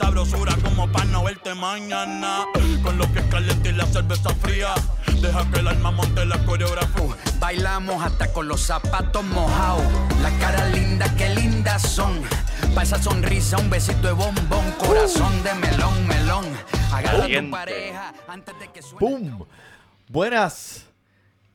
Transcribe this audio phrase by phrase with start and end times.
[0.00, 2.46] Sabrosura como para no verte mañana.
[2.82, 4.72] Con lo que es caliente y la cerveza fría.
[5.20, 7.02] Deja que el alma monte la coreografía.
[7.02, 9.84] Uh, bailamos hasta con los zapatos mojados.
[10.22, 12.22] La cara linda, qué lindas son.
[12.74, 14.72] Pa' esa sonrisa, un besito de bombón.
[14.78, 16.46] Corazón de melón, melón.
[16.92, 18.98] Agarra tu pareja antes de que suene.
[18.98, 19.46] ¡Pum!
[20.08, 20.89] Buenas.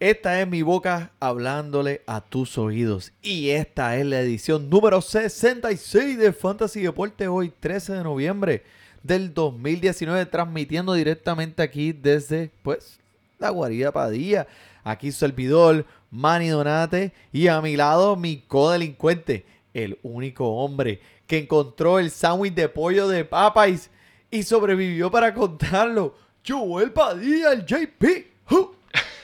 [0.02, 3.14] Esta es mi boca hablándole a tus oídos.
[3.22, 8.64] Y esta es la edición número 66 de Fantasy Deporte hoy, 13 de noviembre
[9.04, 13.00] del 2019, transmitiendo directamente aquí desde, pues,
[13.40, 14.48] la guarida Padilla.
[14.84, 21.38] Aquí su servidor, Manny Donate, y a mi lado mi codelincuente, el único hombre que
[21.38, 23.90] encontró el sándwich de pollo de Popeyes
[24.30, 28.36] y sobrevivió para contarlo, Joel Padilla, el JP.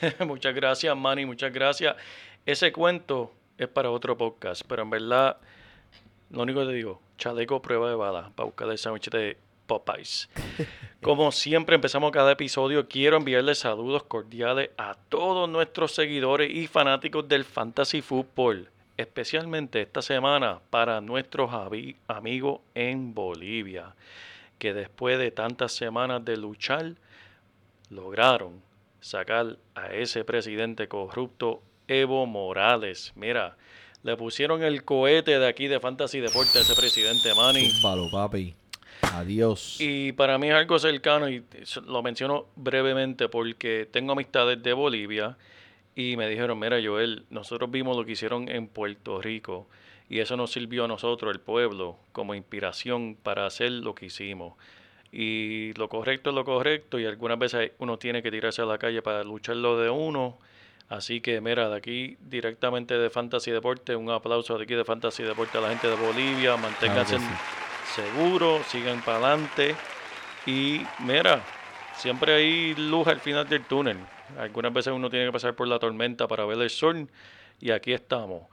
[0.26, 1.96] muchas gracias, Manny, muchas gracias.
[2.46, 5.38] Ese cuento es para otro podcast, pero en verdad,
[6.32, 10.30] lo único que te digo, chaleco prueba de bala para buscar el sándwich de Popeyes.
[11.02, 17.28] Como siempre empezamos cada episodio, quiero enviarles saludos cordiales a todos nuestros seguidores y fanáticos
[17.28, 21.52] del Fantasy Football, especialmente esta semana para nuestros
[22.08, 23.96] amigos en Bolivia,
[24.58, 26.94] que después de tantas semanas de luchar,
[27.90, 28.62] lograron
[29.02, 33.12] sacar a ese presidente corrupto Evo Morales.
[33.16, 33.58] Mira,
[34.04, 37.70] le pusieron el cohete de aquí de Fantasy Deporte a ese presidente Manny.
[37.82, 38.56] Palo, papi.
[39.02, 39.78] Adiós.
[39.80, 41.44] Y para mí es algo cercano y
[41.86, 45.38] lo menciono brevemente porque tengo amistades de Bolivia
[45.96, 49.68] y me dijeron, mira Joel, nosotros vimos lo que hicieron en Puerto Rico
[50.08, 54.54] y eso nos sirvió a nosotros, el pueblo, como inspiración para hacer lo que hicimos.
[55.12, 58.78] Y lo correcto es lo correcto y algunas veces uno tiene que tirarse a la
[58.78, 60.40] calle para luchar lo de uno.
[60.88, 65.24] Así que mira, de aquí directamente de Fantasy Deporte, un aplauso de aquí de Fantasy
[65.24, 67.18] Deporte a la gente de Bolivia, manténganse
[67.96, 69.76] seguros, sigan para adelante
[70.46, 71.44] y mira,
[71.96, 73.98] siempre hay luz al final del túnel.
[74.38, 77.08] Algunas veces uno tiene que pasar por la tormenta para ver el sol
[77.60, 78.44] y aquí estamos.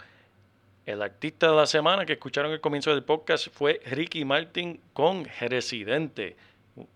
[0.87, 5.27] El artista de la semana que escucharon el comienzo del podcast fue Ricky Martin con
[5.41, 6.37] Residente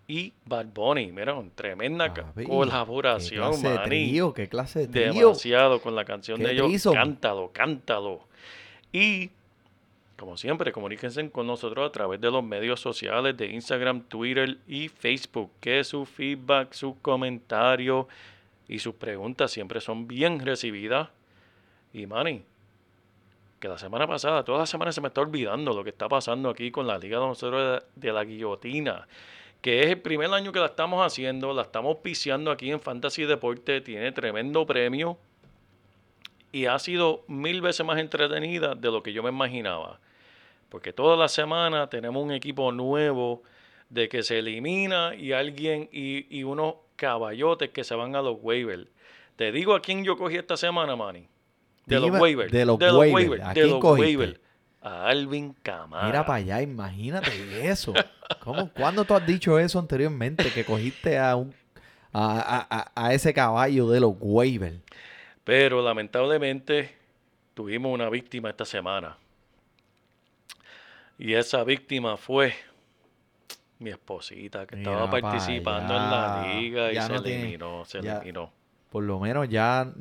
[0.07, 1.11] y Bad Bunny.
[1.11, 2.13] Mira, tremenda
[2.45, 4.33] colaboración, ¿Qué clase de trío?
[4.33, 5.13] ¿Qué clase de trío?
[5.13, 6.83] Demasiado con la canción de ellos.
[6.93, 8.21] Cántalo, cántalo.
[8.91, 9.31] Y,
[10.17, 14.87] como siempre, comuníquense con nosotros a través de los medios sociales de Instagram, Twitter y
[14.87, 15.51] Facebook.
[15.59, 18.05] Que su feedback, sus comentarios
[18.67, 21.09] y sus preguntas siempre son bien recibidas.
[21.93, 22.43] Y, Manny,
[23.63, 26.49] que la semana pasada, toda la semana se me está olvidando lo que está pasando
[26.49, 29.07] aquí con la Liga de nosotros de, la Guillotina,
[29.63, 33.23] que es el primer año que la estamos haciendo, la estamos piseando aquí en Fantasy
[33.23, 35.17] Deporte, tiene tremendo premio
[36.51, 40.01] y ha sido mil veces más entretenida de lo que yo me imaginaba.
[40.67, 43.41] Porque toda la semana tenemos un equipo nuevo
[43.87, 48.39] de que se elimina y alguien y, y unos caballotes que se van a los
[48.41, 48.89] waivers.
[49.37, 51.25] Te digo a quién yo cogí esta semana, Manny.
[51.85, 52.51] De los waivers.
[52.51, 53.53] De los waivers.
[53.53, 54.41] De los waivers.
[54.83, 56.05] A Alvin Camara.
[56.05, 57.93] Mira para allá, imagínate eso.
[58.41, 60.51] ¿Cómo, ¿Cuándo tú has dicho eso anteriormente?
[60.51, 61.55] Que cogiste a, un,
[62.11, 64.81] a, a, a ese caballo de los waivers.
[65.45, 66.95] Pero lamentablemente
[67.53, 69.17] tuvimos una víctima esta semana.
[71.17, 72.53] Y esa víctima fue
[73.79, 78.51] mi esposita que estaba participando en la liga y se eliminó, se eliminó
[78.93, 79.91] por lo menos ya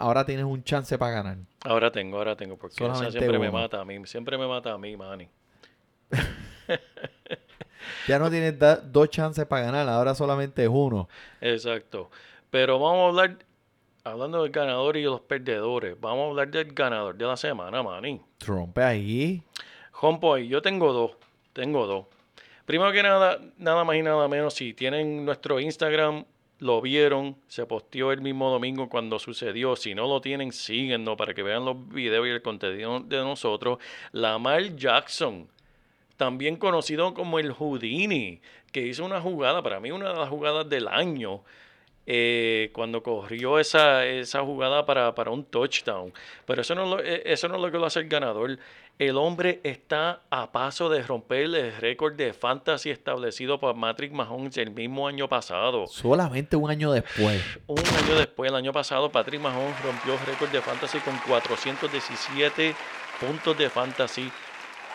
[0.00, 1.36] ahora tienes un chance para ganar.
[1.62, 4.96] Ahora tengo, ahora tengo, porque siempre me mata a mí, siempre me mata a mí,
[4.96, 5.28] Manny.
[8.08, 8.56] ya no tienes
[8.90, 11.08] dos chances para ganar, ahora solamente es uno.
[11.40, 12.10] Exacto.
[12.50, 13.38] Pero vamos a hablar,
[14.02, 17.80] hablando del ganador y de los perdedores, vamos a hablar del ganador de la semana,
[17.84, 18.20] Manny.
[18.38, 19.40] Trompe ahí.
[20.00, 21.12] Rompo ahí, yo tengo dos,
[21.52, 22.06] tengo dos.
[22.64, 26.24] Primero que nada, nada más y nada menos, si tienen nuestro Instagram
[26.62, 29.74] lo vieron, se posteó el mismo domingo cuando sucedió.
[29.74, 33.78] Si no lo tienen, síguenos para que vean los videos y el contenido de nosotros.
[34.12, 35.48] Lamar Jackson,
[36.16, 40.68] también conocido como el Houdini, que hizo una jugada, para mí una de las jugadas
[40.68, 41.42] del año,
[42.06, 46.12] eh, cuando corrió esa, esa jugada para, para, un touchdown.
[46.46, 48.56] Pero eso no, eh, eso no es lo que lo hace el ganador.
[48.98, 54.56] El hombre está a paso de romper el récord de fantasy establecido por Patrick Mahomes
[54.58, 55.86] el mismo año pasado.
[55.88, 57.42] Solamente un año después.
[57.66, 62.74] Un año después, el año pasado, Patrick Mahomes rompió el récord de fantasy con 417
[63.18, 64.30] puntos de fantasy.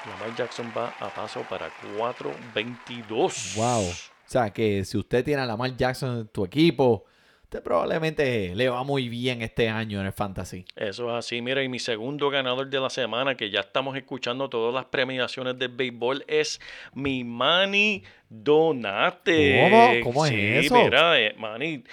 [0.06, 3.56] Lamar Jackson va a paso para 422.
[3.56, 3.90] Wow.
[3.90, 3.94] O
[4.26, 7.04] sea, que si usted tiene a Lamar Jackson en tu equipo,
[7.48, 10.66] usted probablemente le va muy bien este año en el fantasy.
[10.76, 11.42] Eso es así.
[11.42, 15.58] Mira, y mi segundo ganador de la semana, que ya estamos escuchando todas las premiaciones
[15.58, 16.60] del béisbol, es
[16.94, 19.62] mi Manny Donate.
[19.64, 19.90] ¿Cómo?
[20.04, 20.76] ¿Cómo es sí, eso?
[20.76, 21.86] Mira, eh, Manny,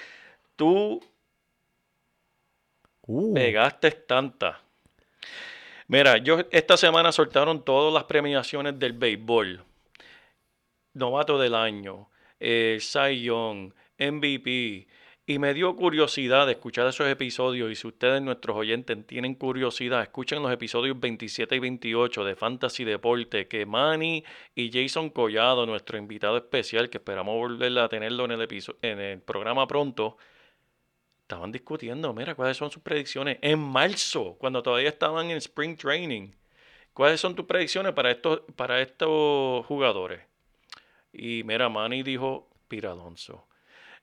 [0.57, 1.01] tú
[3.07, 4.61] Uh, pegaste tanta.
[5.87, 9.63] Mira, yo esta semana soltaron todas las premiaciones del béisbol.
[10.95, 12.09] Novato del año,
[12.41, 14.87] eh, Cy Young, MVP.
[15.27, 17.71] Y me dio curiosidad de escuchar esos episodios.
[17.71, 22.85] Y si ustedes, nuestros oyentes, tienen curiosidad, escuchen los episodios 27 y 28 de Fantasy
[22.85, 24.23] Deporte, que Manny
[24.55, 28.49] y Jason Collado, nuestro invitado especial, que esperamos volver a tenerlo en el,
[28.83, 30.19] en el programa pronto,
[31.23, 36.33] estaban discutiendo, mira, cuáles son sus predicciones en marzo, cuando todavía estaban en Spring Training.
[36.93, 40.21] ¿Cuáles son tus predicciones para estos, para estos jugadores?
[41.15, 42.95] Y mira, Manny dijo Pira.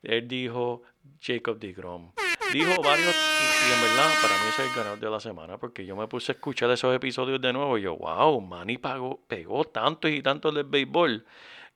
[0.03, 0.81] Él dijo
[1.21, 2.11] Jacob DeGrom.
[2.53, 5.85] Dijo varios, y, en verdad, para mí ese es el ganador de la semana, porque
[5.85, 9.63] yo me puse a escuchar esos episodios de nuevo y yo, wow, Manny pagó, pegó
[9.63, 11.25] tantos y tantos del béisbol,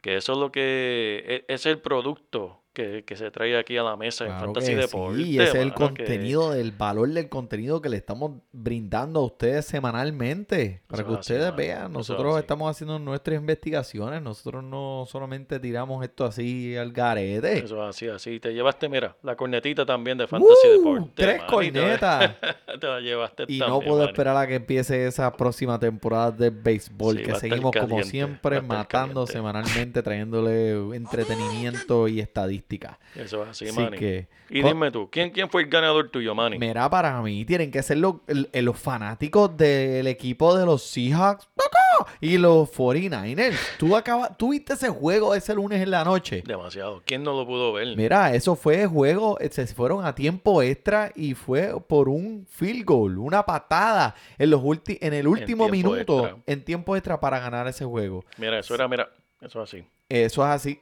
[0.01, 3.81] que eso es lo que, e- es el producto que, que se trae aquí a
[3.83, 5.23] la mesa en claro Fantasy que Deporte.
[5.23, 9.21] sí, ese es el mano, que- contenido, del valor del contenido que le estamos brindando
[9.21, 10.81] a ustedes semanalmente.
[10.85, 12.41] Para Eso que así, ustedes vean, eso nosotros así.
[12.41, 14.21] estamos haciendo nuestras investigaciones.
[14.21, 17.59] Nosotros no solamente tiramos esto así al garete.
[17.59, 18.39] Eso es así, así.
[18.39, 20.77] Te llevaste, mira, la cornetita también de Fantasy ¡Uh!
[20.77, 21.11] Deporte.
[21.15, 21.81] Tres manito, ¿eh?
[21.81, 22.31] cornetas.
[22.79, 26.49] Te la llevaste Y también, no puedo esperar a que empiece esa próxima temporada de
[26.49, 29.31] béisbol, Sí, que seguimos como siempre matando caliente.
[29.31, 30.71] semanalmente, trayéndole
[31.29, 32.19] entretenimiento y
[33.15, 33.97] Eso es así, Así Manny.
[33.97, 36.57] que, Y dime tú, ¿quién, ¿quién fue el ganador tuyo, Manny?
[36.57, 41.47] mira, para mí tienen que ser los, los fanáticos del equipo de los Seahawks
[42.19, 43.55] y los 49ers.
[43.77, 46.43] ¿Tú, acabas, ¿Tú viste ese juego ese lunes en la noche?
[46.45, 47.01] Demasiado.
[47.05, 47.95] ¿Quién no lo pudo ver?
[47.95, 52.83] Mira, eso fue juego, eh, se fueron a tiempo extra y fue por un field
[52.85, 56.43] goal, una patada en los ulti- en el último minuto extra.
[56.45, 58.25] en tiempo extra para ganar ese juego.
[58.37, 59.09] Mira, eso era, mira,
[59.41, 59.85] eso es así.
[60.09, 60.81] Eso es así.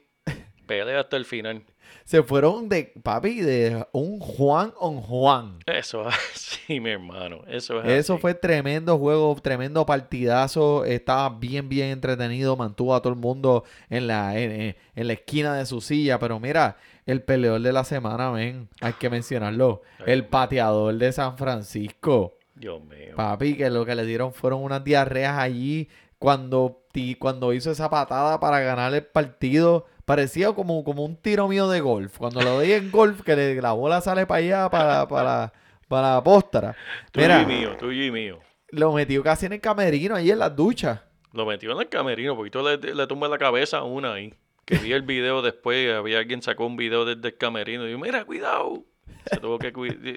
[0.66, 1.62] Pelea hasta el final.
[2.04, 5.58] Se fueron de, papi, de un Juan on Juan.
[5.66, 7.40] Eso es así, mi hermano.
[7.48, 8.20] Eso es Eso así.
[8.20, 10.84] fue tremendo juego, tremendo partidazo.
[10.84, 12.56] Estaba bien, bien entretenido.
[12.56, 16.18] Mantuvo a todo el mundo en la, en, en- la esquina de su silla.
[16.18, 16.76] Pero mira,
[17.06, 19.82] el peleador de la semana, ven, hay que mencionarlo.
[20.00, 22.36] Ay, El pateador de San Francisco.
[22.54, 23.14] Dios mío.
[23.16, 25.88] Papi, que lo que le dieron fueron unas diarreas allí
[26.18, 26.82] cuando,
[27.18, 29.86] cuando hizo esa patada para ganar el partido.
[30.04, 32.18] Parecía como, como un tiro mío de golf.
[32.18, 35.52] Cuando lo doy en golf, que le- la bola sale para allá, para, para,
[35.88, 36.76] para la póstara.
[37.10, 38.40] Tuyo y mío, tuyo y mío.
[38.70, 41.00] lo metió casi en el camerino, ahí en las duchas.
[41.32, 44.34] Lo metió en el camerino, porque le, le tumbé la cabeza a una ahí.
[44.66, 47.98] Que vi el video después, había alguien sacó un video desde el camerino y dijo,
[48.00, 48.82] mira, cuidado.
[49.30, 49.72] Se tuvo que,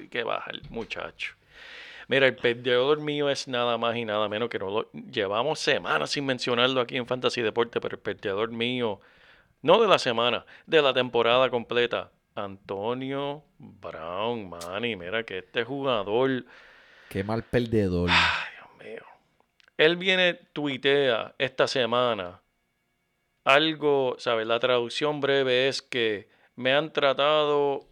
[0.10, 1.34] que bajar, muchacho.
[2.10, 6.12] Mira, el perdedor mío es nada más y nada menos que no lo llevamos semanas
[6.12, 9.02] sin mencionarlo aquí en Fantasy Deporte, pero el perdedor mío,
[9.62, 16.46] no de la semana, de la temporada completa, Antonio Brown, Manny, mira que este jugador
[17.10, 18.10] Qué mal perdedor.
[18.12, 19.06] Ay, Dios mío.
[19.78, 22.42] Él viene, tuitea esta semana
[23.46, 24.46] algo, ¿sabes?
[24.46, 27.88] La traducción breve es que me han tratado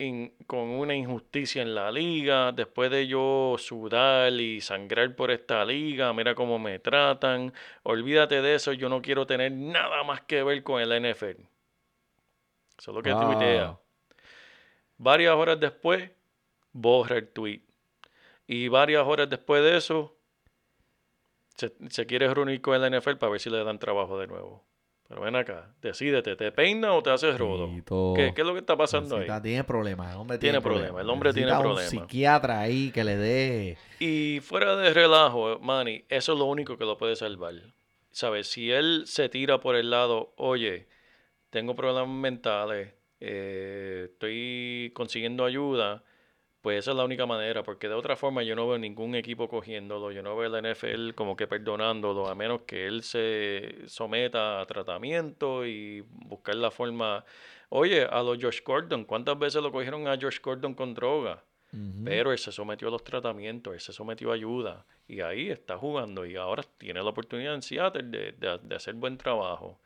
[0.00, 5.64] in- con una injusticia en la liga, después de yo sudar y sangrar por esta
[5.64, 7.52] liga, mira cómo me tratan,
[7.82, 11.46] olvídate de eso, yo no quiero tener nada más que ver con el NFL.
[12.78, 13.20] Eso es lo que Wow.
[13.20, 13.78] tuitea.
[14.98, 16.10] Varias horas después,
[16.72, 17.62] borra el tweet.
[18.46, 20.16] Y varias horas después de eso,
[21.56, 24.64] se, se quiere reunir con el NFL para ver si le dan trabajo de nuevo.
[25.10, 27.68] Pero ven acá, decídete, ¿te peina o te haces rodo?
[28.14, 29.26] ¿Qué, qué es lo que está pasando ahí?
[29.42, 31.02] Tiene problemas, el hombre Tiene tiene, problema, problemas.
[31.04, 31.90] el hombre tiene Necesita problema.
[32.02, 33.78] Un psiquiatra ahí que le dé.
[33.98, 37.54] Y fuera de relajo, Manny, eso es lo único que lo puede salvar.
[38.12, 38.46] ¿Sabes?
[38.46, 40.86] Si él se tira por el lado, oye,
[41.50, 46.04] tengo problemas mentales, eh, estoy consiguiendo ayuda,
[46.62, 49.48] pues esa es la única manera, porque de otra forma yo no veo ningún equipo
[49.48, 54.60] cogiéndolo, yo no veo la NFL como que perdonándolo, a menos que él se someta
[54.60, 57.24] a tratamiento y buscar la forma.
[57.70, 61.42] Oye, a los Josh Gordon, ¿cuántas veces lo cogieron a Josh Gordon con droga?
[62.04, 65.78] Pero él se sometió a los tratamientos, él se sometió a ayuda y ahí está
[65.78, 69.78] jugando y ahora tiene la oportunidad en Seattle de, de, de hacer buen trabajo.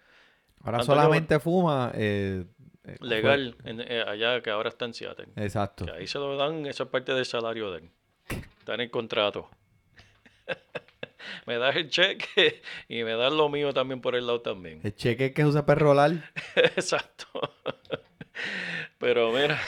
[0.64, 2.47] Ahora solamente fuma eh,
[2.85, 5.29] eh, legal en, eh, allá que ahora está en Seattle.
[5.37, 5.87] Exacto.
[5.87, 7.91] Que ahí se lo dan, esa parte del salario de él.
[8.59, 9.50] Está en el contrato.
[11.47, 14.81] me das el cheque y me das lo mío también por el lado también.
[14.83, 16.31] El cheque que usa perrolar.
[16.57, 17.26] Exacto.
[18.99, 19.61] Pero mira,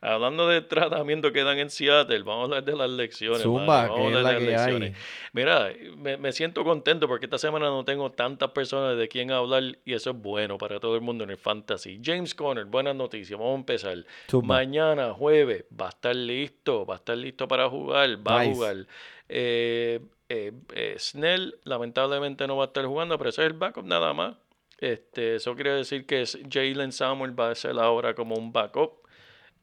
[0.00, 3.42] hablando de tratamiento que dan en Seattle, vamos a hablar de las lecciones.
[3.42, 4.94] Zumba, que es la que hay.
[5.32, 9.62] Mira, me, me, siento contento porque esta semana no tengo tantas personas de quien hablar
[9.84, 12.00] y eso es bueno para todo el mundo en el fantasy.
[12.02, 14.04] James Conner, buenas noticias, vamos a empezar.
[14.42, 18.86] Mañana, jueves, va a estar listo, va a estar listo para jugar, va a jugar.
[19.28, 23.84] Eh, eh, eh, Snell lamentablemente no va a estar jugando, pero ese es el backup
[23.84, 24.36] nada más.
[24.78, 28.99] Este, eso quiere decir que Jalen Samuel va a ser ahora como un backup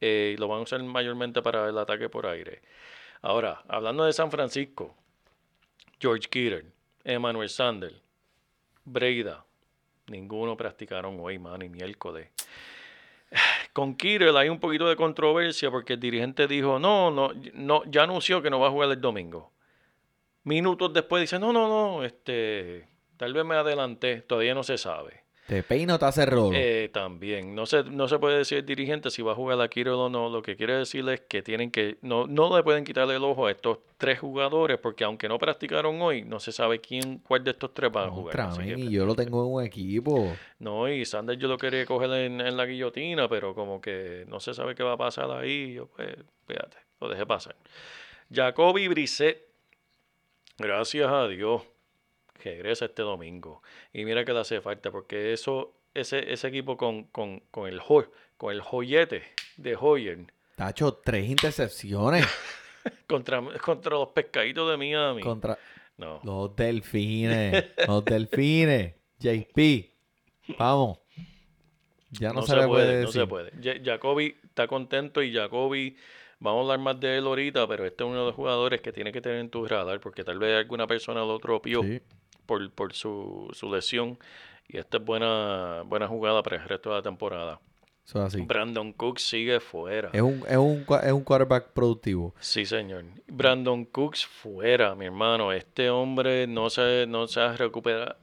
[0.02, 2.62] eh, y lo van a usar mayormente para el ataque por aire.
[3.22, 4.96] Ahora, hablando de San Francisco,
[6.00, 6.66] George Kittle,
[7.04, 8.02] Emmanuel Sandel,
[8.86, 9.44] Breida,
[10.08, 12.30] ninguno practicaron hoy, man, ni miércoles.
[13.74, 18.04] Con Kittle hay un poquito de controversia porque el dirigente dijo, no, no, no, ya
[18.04, 19.52] anunció que no va a jugar el domingo.
[20.44, 22.88] Minutos después dice, no, no, no, este,
[23.18, 25.27] tal vez me adelanté, todavía no se sabe.
[25.48, 26.52] ¿Te peino o te hace rolo?
[26.54, 27.56] Eh, también.
[27.56, 30.10] No se, no se puede decir el dirigente si va a jugar a Kiro o
[30.10, 30.28] no.
[30.28, 31.98] Lo que quiere decir es que tienen que.
[32.02, 36.02] No, no le pueden quitarle el ojo a estos tres jugadores porque aunque no practicaron
[36.02, 38.50] hoy, no se sabe quién, cuál de estos tres va a jugar.
[38.62, 40.36] y yo lo tengo en un equipo.
[40.60, 44.54] No, y Sanders yo lo quería coger en, la guillotina, pero como que no se
[44.54, 45.76] sabe qué va a pasar ahí.
[45.76, 46.14] Yo, pues,
[46.46, 47.56] fíjate, lo dejé pasar.
[48.30, 49.48] Jacoby Brissett.
[50.58, 51.62] Gracias a Dios
[52.44, 53.62] regresa este domingo.
[53.94, 57.82] Y mira que le hace falta, porque eso, ese, ese equipo con, con, con el
[58.38, 59.24] con el joyete
[59.58, 60.26] de Hoyer.
[60.56, 62.26] Tacho, tres intercepciones.
[63.08, 65.22] contra, contra los pescaditos de Miami.
[65.22, 65.58] Contra
[65.98, 67.66] los delfines.
[67.88, 68.96] los delfines.
[69.20, 69.60] JP.
[70.58, 71.00] Vamos.
[72.12, 73.52] Ya no, se, puede, No se puede.
[73.84, 75.98] Jacoby está contento y Jacoby
[76.40, 78.92] Vamos a hablar más de él ahorita, pero este es uno de los jugadores que
[78.92, 81.82] tiene que tener en tu radar porque tal vez alguna persona lo tropió
[82.48, 84.18] por, por su, su, lesión.
[84.68, 87.60] Y esta es buena, buena jugada para el resto de la temporada.
[88.46, 90.10] Brandon Cooks sigue fuera.
[90.14, 92.34] Es un, es, un, es un quarterback productivo.
[92.40, 93.04] Sí, señor.
[93.28, 95.52] Brandon Cooks fuera, mi hermano.
[95.52, 98.16] Este hombre no se, no se ha recuperado,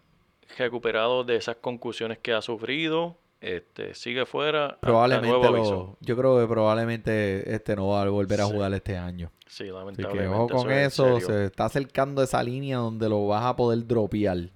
[0.56, 3.18] recuperado de esas concusiones que ha sufrido.
[3.44, 4.78] Este, sigue fuera.
[4.80, 9.30] Probablemente lo, yo creo que probablemente este no va a volver a jugar este año.
[9.46, 10.34] Sí, lamentablemente.
[10.34, 14.48] ojo con eso, se está acercando esa línea donde lo vas a poder dropear.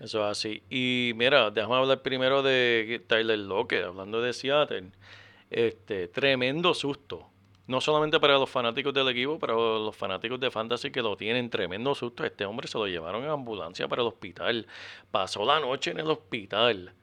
[0.00, 0.62] Eso es así.
[0.70, 4.92] Y mira, déjame hablar primero de Tyler Lockett, hablando de Seattle.
[5.50, 7.26] Este, tremendo susto.
[7.66, 11.50] No solamente para los fanáticos del equipo, para los fanáticos de Fantasy que lo tienen
[11.50, 12.24] tremendo susto.
[12.24, 14.66] Este hombre se lo llevaron en ambulancia para el hospital.
[15.10, 16.94] Pasó la noche en el hospital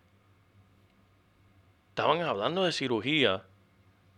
[1.97, 3.41] estaban hablando de cirugía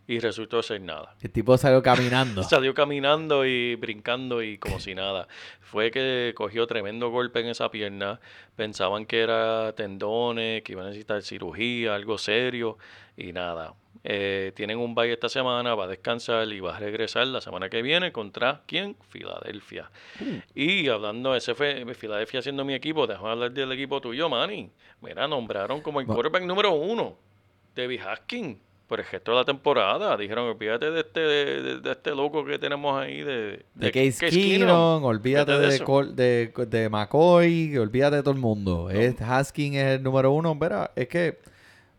[0.06, 1.16] y resultó ser nada.
[1.22, 2.42] El tipo salió caminando.
[2.42, 5.28] salió caminando y brincando y como si nada.
[5.60, 8.20] Fue que cogió tremendo golpe en esa pierna.
[8.54, 12.76] Pensaban que era tendones, que iba a necesitar cirugía, algo serio
[13.16, 13.72] y nada.
[14.04, 17.70] Eh, tienen un bye esta semana, va a descansar y va a regresar la semana
[17.70, 18.94] que viene contra quién?
[19.08, 19.90] Filadelfia.
[20.20, 20.36] Mm.
[20.54, 24.70] Y hablando de ese fue Filadelfia siendo mi equipo, déjame hablar del equipo tuyo, Manny.
[25.00, 27.29] Mira, nombraron como el quarterback número uno
[27.74, 28.58] David Haskins
[28.90, 30.16] por el gesto de la temporada.
[30.16, 35.52] Dijeron, olvídate de este, de, este loco que tenemos ahí de, de, Case, Keenum, olvídate
[35.52, 38.88] de, de, McCoy, olvídate de todo el mundo.
[39.20, 40.56] Haskins es el número uno.
[40.56, 41.38] Verá, es que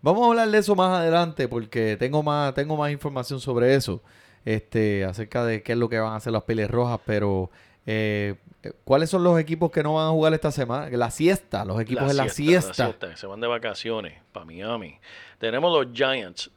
[0.01, 4.03] vamos a hablar de eso más adelante porque tengo más, tengo más información sobre eso.
[4.43, 7.51] Este, acerca de qué es lo que van a hacer las peles rojas, pero
[7.85, 8.35] eh,
[8.83, 10.89] ¿Cuáles son los equipos que no van a jugar esta semana?
[10.95, 12.95] La siesta, los equipos en la siesta.
[13.15, 14.99] Se van de vacaciones para Miami.
[15.39, 16.51] Tenemos los Giants,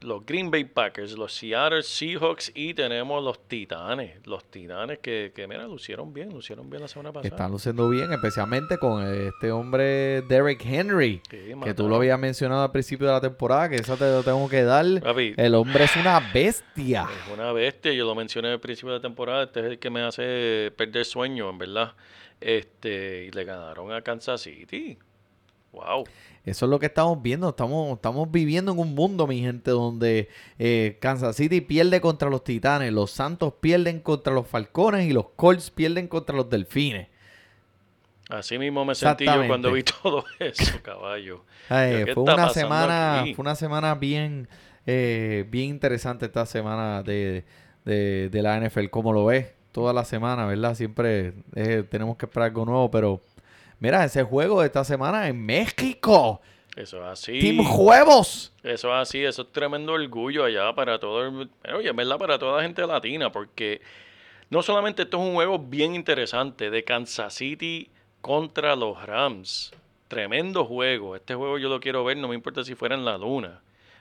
[0.00, 4.26] los Green Bay Packers, los Seattle Seahawks y tenemos los Titanes.
[4.26, 7.28] Los Titanes que, que mira, lucieron bien, lucieron bien la semana pasada.
[7.28, 12.72] Están luciendo bien, especialmente con este hombre Derek Henry, que tú lo habías mencionado al
[12.72, 14.86] principio de la temporada, que eso te lo tengo que dar.
[14.86, 17.06] el hombre es una bestia.
[17.26, 19.90] Es una bestia, yo lo mencioné al principio de la temporada, este es el que
[19.90, 21.94] me hace perder sueño, en verdad.
[22.40, 24.98] Este, y le ganaron a Kansas City.
[25.72, 26.04] Wow.
[26.44, 27.50] Eso es lo que estamos viendo.
[27.50, 30.28] Estamos, estamos viviendo en un mundo, mi gente, donde
[30.58, 35.26] eh, Kansas City pierde contra los Titanes, los Santos pierden contra los Falcones y los
[35.36, 37.08] Colts pierden contra los Delfines.
[38.30, 41.44] Así mismo me sentí yo cuando vi todo eso, caballo.
[41.68, 44.48] fue una semana, fue una semana bien,
[44.86, 47.44] eh, bien interesante esta semana de,
[47.84, 48.86] la NFL.
[48.88, 50.76] Como lo ves, toda la semana, ¿verdad?
[50.76, 53.20] Siempre eh, tenemos que esperar algo nuevo, pero
[53.80, 56.40] Mira, ese juego de esta semana en México.
[56.76, 57.40] Eso es así.
[57.40, 58.52] Team Juegos.
[58.62, 62.38] Eso es así, eso es tremendo orgullo allá para todo el, oye, es verdad para
[62.38, 63.80] toda la gente latina, porque
[64.50, 69.72] no solamente esto es un juego bien interesante de Kansas City contra los Rams.
[70.08, 71.16] Tremendo juego.
[71.16, 73.60] Este juego yo lo quiero ver, no me importa si fuera en la luna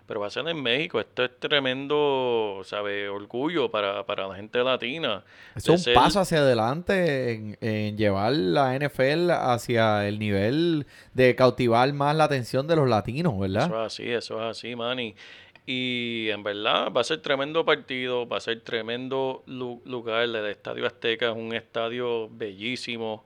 [0.10, 1.00] pero va a ser en México.
[1.00, 3.08] Esto es tremendo, ¿sabe?
[3.10, 5.24] Orgullo para, la gente latina.
[5.56, 12.16] Es un paso hacia adelante en, llevar la NFL hacia el nivel de cautivar más
[12.16, 13.68] la atención de los latinos, ¿verdad?
[13.68, 15.14] Eso es así, eso es así, Manny.
[15.68, 20.24] Y en verdad va a ser tremendo partido, va a ser tremendo lugar.
[20.24, 23.26] El Estadio Azteca es un estadio bellísimo.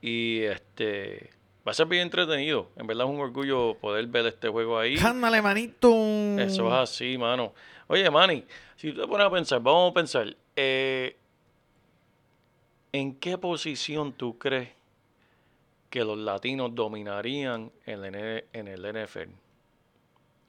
[0.00, 2.68] Y este Va a ser bien entretenido.
[2.76, 4.96] En verdad es un orgullo poder ver este juego ahí.
[4.96, 5.90] ¡Cándale, manito!
[6.38, 7.52] Eso es así, mano.
[7.86, 8.44] Oye, Manny,
[8.76, 11.16] si tú te pones a pensar, vamos a pensar, eh,
[12.92, 14.68] ¿en qué posición tú crees
[15.90, 19.30] que los latinos dominarían en el, en el NFL?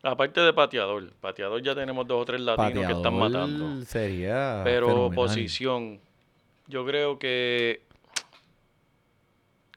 [0.03, 3.85] Aparte de pateador, pateador ya tenemos dos o tres latinos que están matando.
[3.85, 4.61] Sería.
[4.63, 5.99] Pero posición,
[6.67, 7.81] yo creo que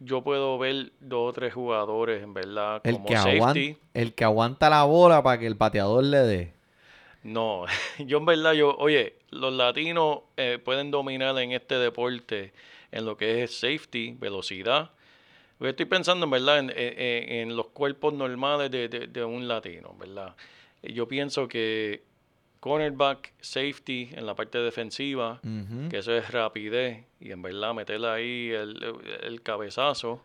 [0.00, 3.38] yo puedo ver dos o tres jugadores, en verdad, el como que safety.
[3.38, 3.60] Aguanta,
[3.94, 6.54] el que aguanta la bola para que el pateador le dé.
[7.22, 7.64] No,
[7.98, 12.52] yo en verdad, yo, oye, los latinos eh, pueden dominar en este deporte
[12.92, 14.90] en lo que es safety, velocidad.
[15.60, 20.36] estoy pensando, en verdad, en, los cuerpos normales de, de, un latino, ¿verdad?
[20.82, 22.04] Yo pienso que
[22.64, 25.38] cornerback, safety en la parte defensiva,
[25.90, 30.24] que eso es rapidez y en verdad meterle ahí el, cabezazo.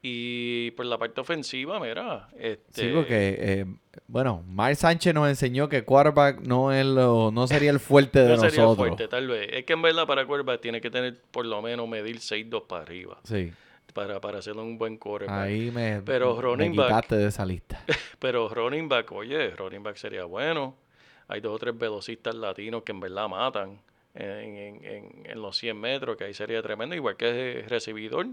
[0.00, 2.30] Y por la parte ofensiva, mira.
[2.38, 2.84] Este...
[2.84, 3.66] Sí, porque, eh,
[4.06, 8.28] bueno, Mike Sánchez nos enseñó que quarterback no es lo, no sería el fuerte de
[8.28, 8.54] no nosotros.
[8.54, 9.50] Sería el fuerte, tal vez.
[9.52, 12.80] Es que en verdad para quarterback tiene que tener por lo menos medir 6-2 para
[12.80, 13.18] arriba.
[13.24, 13.52] Sí.
[13.92, 15.36] Para, para hacerlo un buen quarterback.
[15.36, 17.84] Ahí me, pero running back, de esa lista.
[18.18, 20.87] pero running back, oye, running back sería bueno
[21.28, 23.80] hay dos o tres velocistas latinos que en verdad matan
[24.14, 28.26] en, los 100 metros, que ahí sería tremendo, igual que es recibidor.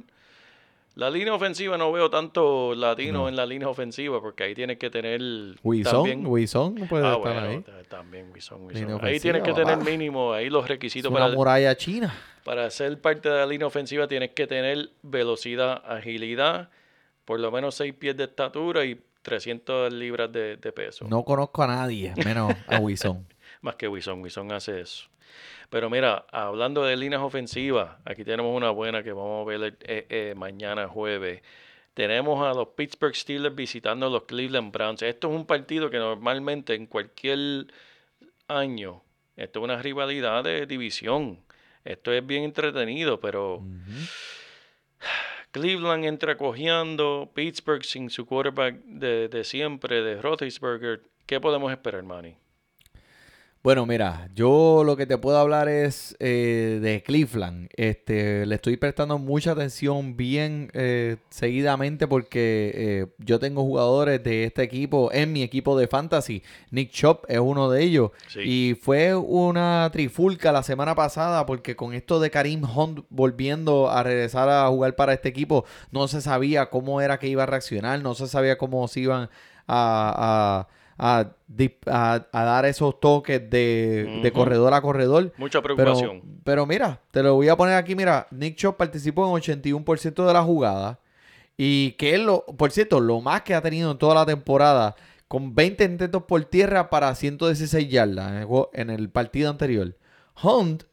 [0.96, 4.90] La línea ofensiva no veo tanto latino en la línea ofensiva porque ahí tienes que
[4.90, 5.20] tener
[5.62, 7.66] Wison, Wison puede ah, estar ahí.
[7.90, 8.70] También Wison,
[9.02, 12.16] Ahí tienes que tener mínimo ahí los requisitos para una muralla china.
[12.46, 16.70] Para ser parte de la línea ofensiva tienes que tener velocidad, agilidad,
[17.26, 21.08] por lo menos 6 pies de estatura y 300 libras de, peso.
[21.10, 23.26] No conozco a nadie, menos a Wison.
[23.62, 25.08] Más que Wison, Wison hace eso.
[25.72, 30.06] Pero mira, hablando de líneas ofensivas, aquí tenemos una buena que vamos a ver eh,
[30.10, 31.42] eh, mañana jueves.
[31.96, 35.02] Tenemos a los Pittsburgh Steelers visitando a los Cleveland Browns.
[35.02, 37.66] Esto es un partido que normalmente en cualquier
[38.48, 39.02] año,
[39.36, 41.40] esto es una rivalidad de división.
[41.84, 43.64] Esto es bien entretenido, pero...
[45.56, 51.04] Cleveland entra cojeando, Pittsburgh sin su quarterback de, de siempre, de Roethlisberger.
[51.26, 52.36] ¿Qué podemos esperar, Manny?
[53.66, 57.68] Bueno, mira, yo lo que te puedo hablar es eh, de Cleveland.
[57.76, 64.44] Este, le estoy prestando mucha atención bien eh, seguidamente porque eh, yo tengo jugadores de
[64.44, 66.44] este equipo en mi equipo de fantasy.
[66.70, 68.12] Nick Chop es uno de ellos.
[68.36, 74.04] Y fue una trifulca la semana pasada porque con esto de Karim Hunt volviendo a
[74.04, 78.00] regresar a jugar para este equipo, no se sabía cómo era que iba a reaccionar,
[78.00, 79.30] no se sabía cómo se iban a
[79.68, 85.34] a, dar esos toques de, corredor a corredor.
[85.38, 86.22] Mucha preocupación.
[86.44, 90.34] Pero, mira, te lo voy a poner aquí, mira, Nick Chop participó en 81% de
[90.34, 91.00] la jugada
[91.58, 94.96] y que es lo, por cierto, lo más que ha tenido en toda la temporada,
[95.28, 99.96] con 20 intentos por tierra para 116 yardas en el, partido anterior.
[100.42, 100.84] Hunt,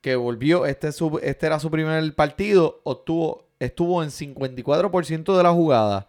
[0.00, 6.08] que volvió, este, este era su primer partido, obtuvo, estuvo en 54% de la jugada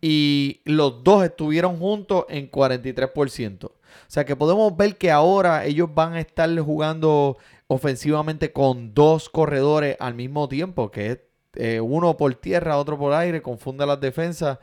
[0.00, 3.64] y los dos estuvieron juntos en 43%.
[3.64, 3.72] O
[4.06, 9.96] sea que podemos ver que ahora ellos van a estar jugando ofensivamente con dos corredores
[10.00, 11.18] al mismo tiempo, que es
[11.54, 14.58] eh, uno por tierra, otro por aire, confunde las defensas.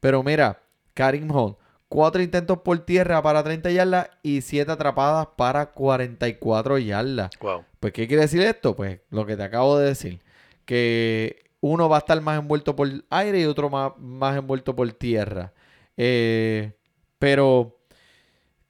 [0.00, 0.60] Pero mira,
[0.92, 1.56] Karim Hunt,
[1.88, 7.30] cuatro intentos por tierra para 30 yardas y siete atrapadas para 44 yardas.
[7.40, 7.64] Wow.
[7.80, 8.76] Pues, ¿qué quiere decir esto?
[8.76, 10.20] Pues lo que te acabo de decir,
[10.64, 14.92] que uno va a estar más envuelto por aire y otro más, más envuelto por
[14.92, 15.54] tierra.
[15.96, 16.74] Eh,
[17.18, 17.78] pero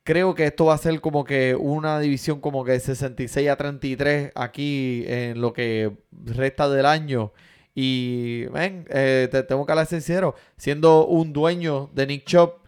[0.04, 4.30] creo que esto va a ser como que una división como que 66 a 33
[4.36, 7.32] aquí en lo que resta del año.
[7.74, 12.64] Y, ven, eh, te tengo que hablar sincero, siendo un dueño de Nick Chop,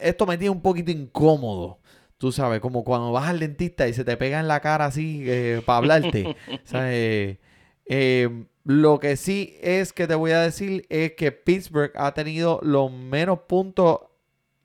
[0.00, 1.80] esto me tiene un poquito incómodo.
[2.18, 5.24] Tú sabes, como cuando vas al dentista y se te pega en la cara así
[5.26, 6.36] eh, para hablarte.
[7.90, 12.60] Eh, lo que sí es que te voy a decir es que Pittsburgh ha tenido
[12.62, 14.00] los menos puntos,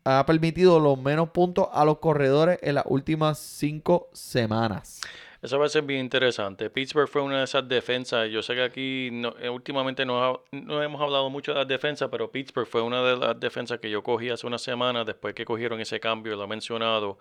[0.04, 5.00] ha permitido los menos puntos a los corredores en las últimas cinco semanas.
[5.42, 6.70] Eso va a ser bien interesante.
[6.70, 8.30] Pittsburgh fue una de esas defensas.
[8.30, 12.68] Yo sé que aquí eh, últimamente no, hemos hablado mucho de las defensas, pero Pittsburgh
[12.68, 16.02] fue una de las defensas que yo cogí hace una semana después que cogieron ese
[16.02, 17.20] cambio, lo he mencionado.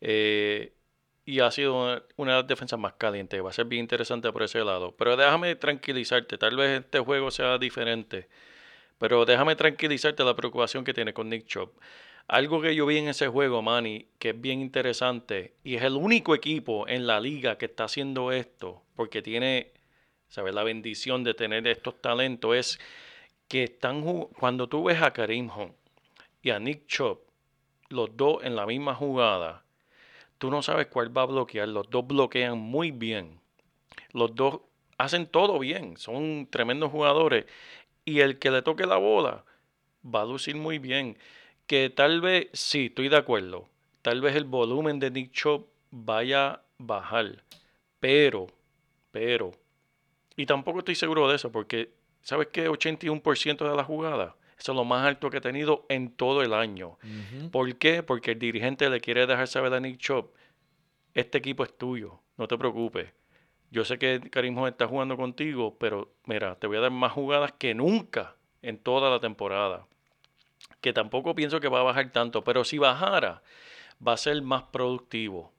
[0.00, 0.72] Eh,
[1.24, 3.42] y ha sido una, de las defensas más calientes.
[3.44, 4.94] Va a ser bien interesante por ese lado.
[4.96, 6.38] Pero déjame tranquilizarte.
[6.38, 8.28] Tal vez este juego sea diferente.
[8.98, 11.72] Pero déjame tranquilizarte la preocupación que tiene con Nick Chop.
[12.28, 15.94] Algo que yo vi en ese juego, Manny, que es bien interesante, y es el
[15.94, 19.72] único equipo en la liga que está haciendo esto, porque tiene,
[20.28, 20.54] ¿sabes?
[20.54, 22.80] La bendición de tener estos talentos, es
[23.48, 24.02] que están
[24.38, 25.74] cuando tú ves a Karim Hunt
[26.42, 27.20] y a Nick Chop,
[27.88, 29.61] los dos en la misma jugada,
[30.42, 33.38] tú no sabes cuál va a bloquear, los dos bloquean muy bien,
[34.12, 34.58] los dos
[34.98, 37.46] hacen todo bien, son tremendos jugadores,
[38.04, 39.44] y el que le toque la bola
[40.04, 41.16] va a lucir muy bien
[41.68, 43.68] que tal vez, sí, estoy de acuerdo,
[44.02, 47.44] tal vez el volumen de Nick Chop vaya a bajar,
[48.00, 48.48] pero,
[49.12, 49.52] pero,
[50.34, 52.68] y tampoco estoy seguro de eso, porque, ¿sabes qué?
[52.68, 54.34] 81% de la jugada.
[54.62, 56.96] Eso es lo más alto que he tenido en todo el año.
[57.50, 58.04] ¿Por qué?
[58.04, 60.36] Porque el dirigente le quiere dejar saber a Nick Chop,
[61.14, 63.12] este equipo es tuyo, no te preocupes.
[63.72, 67.52] Yo sé que Karim está jugando contigo, pero mira, te voy a dar más jugadas
[67.58, 69.84] que nunca en toda la temporada
[70.80, 73.42] que tampoco pienso que va a bajar tanto, pero si bajara,
[74.06, 75.52] va a ser más productivo.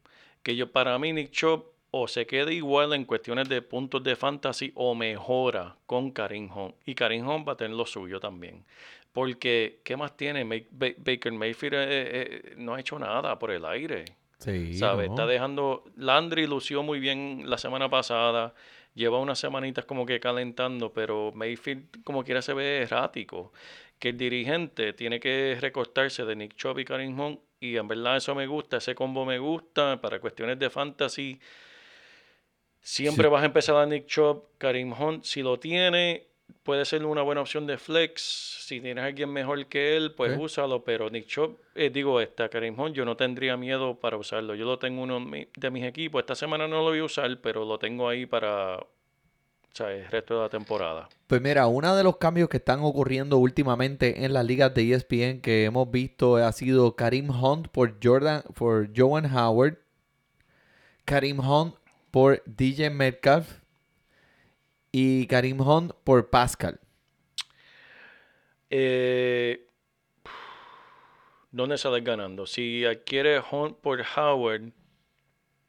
[0.43, 4.15] Que yo, para mí, Nick Chop o se queda igual en cuestiones de puntos de
[4.15, 6.73] fantasy o mejora con Karim Hunt.
[6.85, 8.65] Y Karim Hunt va a tener lo suyo también.
[9.11, 10.43] Porque, ¿qué más tiene?
[10.43, 14.05] Baker Mayfield eh, eh, no ha hecho nada por el aire.
[14.39, 15.05] Sí, ¿Sabe?
[15.05, 15.83] Está dejando.
[15.95, 18.55] Landry lució muy bien la semana pasada.
[18.95, 23.53] Lleva unas semanitas como que calentando, pero Mayfield como quiera se ve errático
[23.99, 28.17] que el dirigente tiene que recortarse de Nick Chubb y Karim Hunt y en verdad
[28.17, 31.39] eso me gusta, ese combo me gusta para cuestiones de fantasy.
[32.83, 36.27] Siempre vas a empezar a Nick Chubb, Karim Hunt, si lo tiene,
[36.63, 38.21] puede ser una buena opción de flex.
[38.67, 40.83] Si tienes a alguien mejor que él, pues úsalo.
[40.83, 44.53] Pero Nick Chubb, eh, digo, esta Karim Hunt, yo no tendría miedo para usarlo.
[44.53, 46.19] Yo lo tengo uno de mis equipos.
[46.19, 48.77] Esta semana no lo voy a usar, pero lo tengo ahí para
[49.73, 51.09] o sea, el resto de la temporada.
[51.25, 55.41] Pues mira, uno de los cambios que están ocurriendo últimamente en las ligas de ESPN
[55.41, 59.79] que hemos visto ha sido Karim Hunt por Jordan, por Joan Howard,
[61.05, 61.75] Karim Hunt
[62.13, 63.61] por DJ Metcalf
[64.91, 66.79] y Karim Hunt por Pascal.
[68.69, 69.67] Eh,
[71.49, 72.45] ¿Dónde sales ganando?
[72.45, 74.73] Si adquiere Hunt por Howard,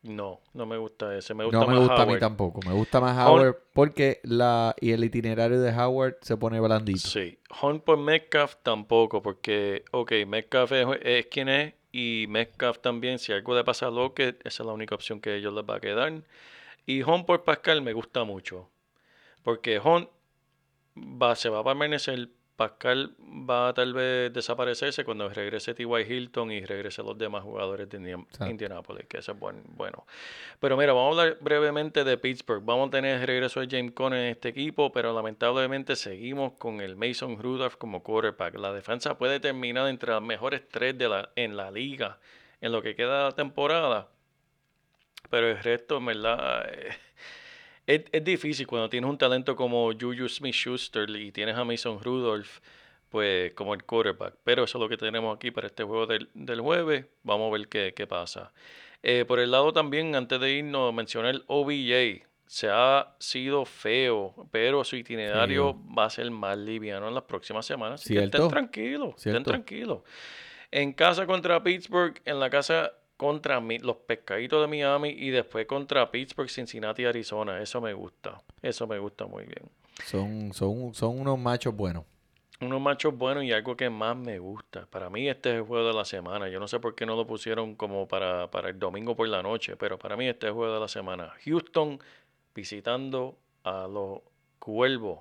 [0.02, 1.32] no, no me gusta ese.
[1.32, 2.60] Me gusta no me gusta a mí tampoco.
[2.66, 7.08] Me gusta más Howard porque la y el itinerario de Howard se pone blandito.
[7.08, 7.38] Sí.
[7.62, 13.54] Hunt por Metcalf tampoco porque, ok, Metcalf es, quien es y Metcalf también, si algo
[13.54, 16.24] le pasa a Locke, esa es la única opción que ellos les va a quedar.
[16.86, 18.68] Y Hunt por Pascal me gusta mucho
[19.44, 20.08] porque Hunt
[20.96, 25.86] va, se va a permanecer Pascal va a tal vez desaparecerse cuando regrese T.Y.
[25.86, 28.16] Hilton y regrese los demás jugadores de
[28.48, 30.06] Indianapolis, que eso es bueno.
[30.60, 32.64] Pero mira, vamos a hablar brevemente de Pittsburgh.
[32.64, 36.80] Vamos a tener el regreso de James Conner en este equipo, pero lamentablemente seguimos con
[36.80, 38.54] el Mason Rudolph como quarterback.
[38.56, 42.18] La defensa puede terminar entre las mejores tres de la, en la liga
[42.60, 44.08] en lo que queda de la temporada,
[45.28, 46.68] pero el resto, en verdad...
[46.72, 46.90] Eh,
[47.86, 52.00] es, es, difícil cuando tienes un talento como Juju Smith Schuster y tienes a Mason
[52.02, 52.60] Rudolph,
[53.10, 54.34] pues como el quarterback.
[54.44, 57.06] Pero eso es lo que tenemos aquí para este juego del, del jueves.
[57.22, 58.52] Vamos a ver qué, qué pasa.
[59.06, 62.26] Eh, por el lado también, antes de irnos, mencioné el OBJ.
[62.46, 67.66] Se ha sido feo, pero su itinerario va a ser más liviano en las próximas
[67.66, 68.00] semanas.
[68.00, 70.00] Así que estén tranquilos, estén tranquilos.
[70.70, 76.10] En casa contra Pittsburgh, en la casa contra los pescaditos de Miami y después contra
[76.10, 77.60] Pittsburgh, Cincinnati, Arizona.
[77.60, 78.42] Eso me gusta.
[78.62, 79.70] Eso me gusta muy bien.
[80.04, 82.04] Son, son, son unos machos buenos.
[82.60, 84.86] Unos machos buenos y algo que más me gusta.
[84.86, 86.48] Para mí este es el juego de la semana.
[86.48, 89.42] Yo no sé por qué no lo pusieron como para, para el domingo por la
[89.42, 91.32] noche, pero para mí este es el juego de la semana.
[91.44, 91.98] Houston
[92.54, 94.20] visitando a los
[94.58, 95.20] Cuervos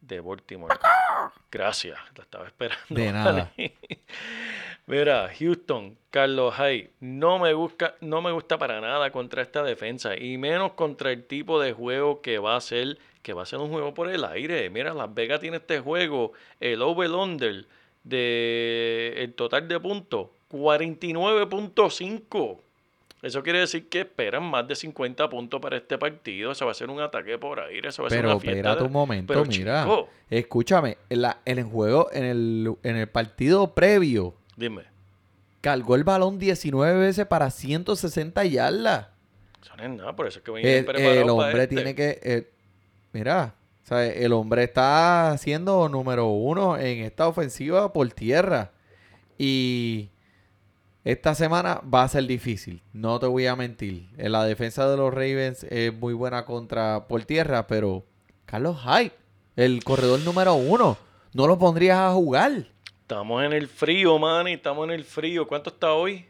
[0.00, 0.76] de Baltimore.
[1.50, 2.84] Gracias, la estaba esperando.
[2.88, 3.52] De nada.
[4.86, 10.14] Mira, Houston, Carlos Hay, no me gusta, no me gusta para nada contra esta defensa
[10.14, 13.60] y menos contra el tipo de juego que va a ser, que va a ser
[13.60, 14.68] un juego por el aire.
[14.68, 17.64] Mira, Las Vegas tiene este juego, el over-under
[18.02, 22.58] de el total de puntos, 49.5.
[23.24, 26.52] Eso quiere decir que esperan más de 50 puntos para este partido.
[26.52, 27.88] Eso va a ser un ataque por aire.
[27.88, 28.58] Eso va a ser Pero una fiesta.
[28.58, 29.82] espérate un momento, Pero, mira.
[29.82, 34.82] chico, Escúchame, en, la- en el juego, en el, en el partido previo, dime,
[35.62, 39.08] cargó el balón 19 veces para 160 yardas.
[39.62, 40.14] eso no es nada.
[40.14, 41.74] Por eso es que El, vienen preparados el para hombre este.
[41.74, 42.20] tiene que.
[42.22, 42.50] eh,
[43.14, 44.14] mira, ¿sabes?
[44.18, 48.72] el hombre está siendo número uno en esta ofensiva por tierra.
[49.38, 50.10] Y
[51.04, 52.80] esta semana va a ser difícil.
[52.94, 54.08] No te voy a mentir.
[54.16, 58.04] En la defensa de los Ravens es muy buena contra por tierra, pero
[58.46, 59.12] Carlos Hyde,
[59.56, 60.96] el corredor número uno,
[61.34, 62.68] no lo pondrías a jugar.
[63.02, 64.48] Estamos en el frío, man.
[64.48, 65.46] y Estamos en el frío.
[65.46, 66.24] ¿Cuánto está hoy?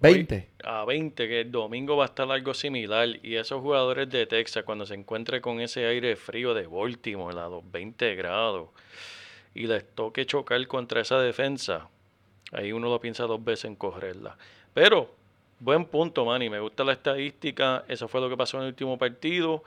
[0.00, 0.34] 20.
[0.34, 3.08] Hoy a 20, que el domingo va a estar algo similar.
[3.22, 7.48] Y esos jugadores de Texas, cuando se encuentren con ese aire frío de Baltimore, a
[7.48, 8.70] los 20 grados,
[9.54, 11.90] y les toque chocar contra esa defensa,
[12.54, 14.36] ahí uno lo piensa dos veces en correrla.
[14.72, 15.14] Pero,
[15.60, 16.48] buen punto, Manny.
[16.50, 17.84] Me gusta la estadística.
[17.88, 19.62] Eso fue lo que pasó en el último partido.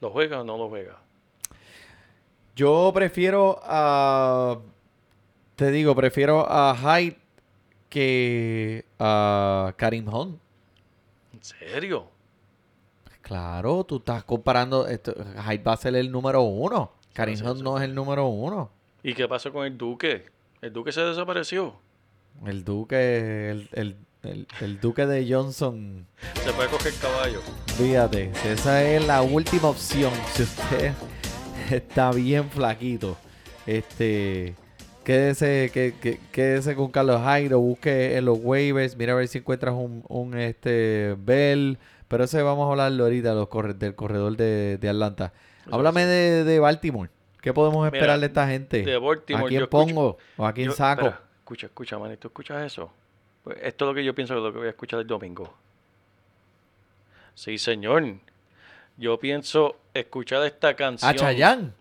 [0.00, 0.98] ¿Lo juega o no lo juega?
[2.56, 4.58] Yo prefiero a.
[5.56, 7.18] Te digo, prefiero a Hyde
[7.88, 10.40] que a Karim Hunt.
[11.34, 12.08] ¿En serio?
[13.20, 14.86] Claro, tú estás comparando.
[14.88, 16.92] Esto, Hyde va a ser el número uno.
[17.12, 18.70] Karim Hunt no es el número uno.
[19.02, 20.26] ¿Y qué pasó con el Duque?
[20.62, 21.74] El Duque se desapareció.
[22.46, 26.06] El duque, el, el- el- el duque de Johnson.
[26.44, 27.40] Se puede coger caballo.
[27.78, 30.12] Fíjate, esa es la última opción.
[30.34, 30.92] Si usted
[31.70, 33.16] está bien flaquito,
[33.66, 34.54] este,
[35.04, 38.96] quédese, que, quédese con Carlos Hyde o busque en los waivers.
[38.96, 41.78] Mira a ver si encuentras un, un este, Bell.
[42.08, 45.32] Pero ese vamos a hablarlo ahorita los corre- del corredor de, de Atlanta.
[45.70, 47.08] Háblame de, de Baltimore.
[47.40, 48.82] ¿Qué podemos Mira, esperar de esta gente?
[48.82, 50.18] de Baltimore, ¿A quién escucho- pongo?
[50.36, 51.06] ¿O a quién Yo- saco?
[51.06, 52.16] espera, escucha, escucha, man.
[52.18, 52.92] ¿Tú escuchas eso?
[53.44, 55.06] Pues esto es lo que yo pienso que es lo que voy a escuchar el
[55.06, 55.54] domingo.
[57.34, 58.04] Sí, señor.
[58.96, 61.10] Yo pienso escuchar esta canción.
[61.10, 61.72] A Chayanne.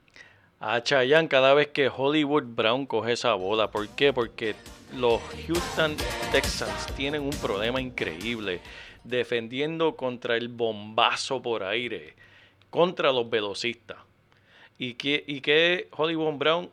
[0.62, 3.70] a Chayanne cada vez que Hollywood Brown coge esa bola.
[3.72, 4.14] ¿Por qué?
[4.14, 4.56] Porque
[4.96, 5.96] los Houston
[6.32, 8.62] Texans tienen un problema increíble
[9.04, 12.16] defendiendo contra el bombazo por aire,
[12.70, 13.98] contra los velocistas.
[14.80, 16.70] ¿Y qué, y qué Hollywood Brown?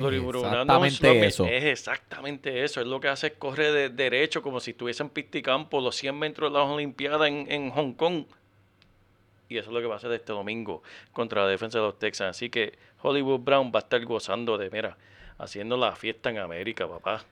[0.00, 1.44] Hollywood Brown no es eso.
[1.44, 2.80] Es exactamente eso.
[2.80, 6.18] Es lo que hace es correr de derecho como si estuviese en Pisticampo los 100
[6.18, 8.24] metros de las Olimpiadas en, en Hong Kong.
[9.50, 11.98] Y eso es lo que va a hacer este domingo contra la defensa de los
[11.98, 12.36] Texans.
[12.36, 14.96] Así que Hollywood Brown va a estar gozando de, mira,
[15.36, 17.22] haciendo la fiesta en América, papá.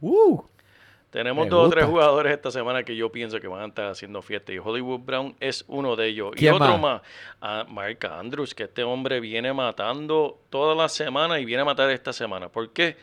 [0.00, 0.40] Uh,
[1.14, 3.86] Tenemos Me dos o tres jugadores esta semana que yo pienso que van a estar
[3.86, 6.32] haciendo fiesta y Hollywood Brown es uno de ellos.
[6.34, 7.02] Y ¿Quién otro más?
[7.40, 11.88] a Mark Andrews, que este hombre viene matando toda la semana y viene a matar
[11.90, 12.48] esta semana.
[12.48, 12.96] ¿Por qué?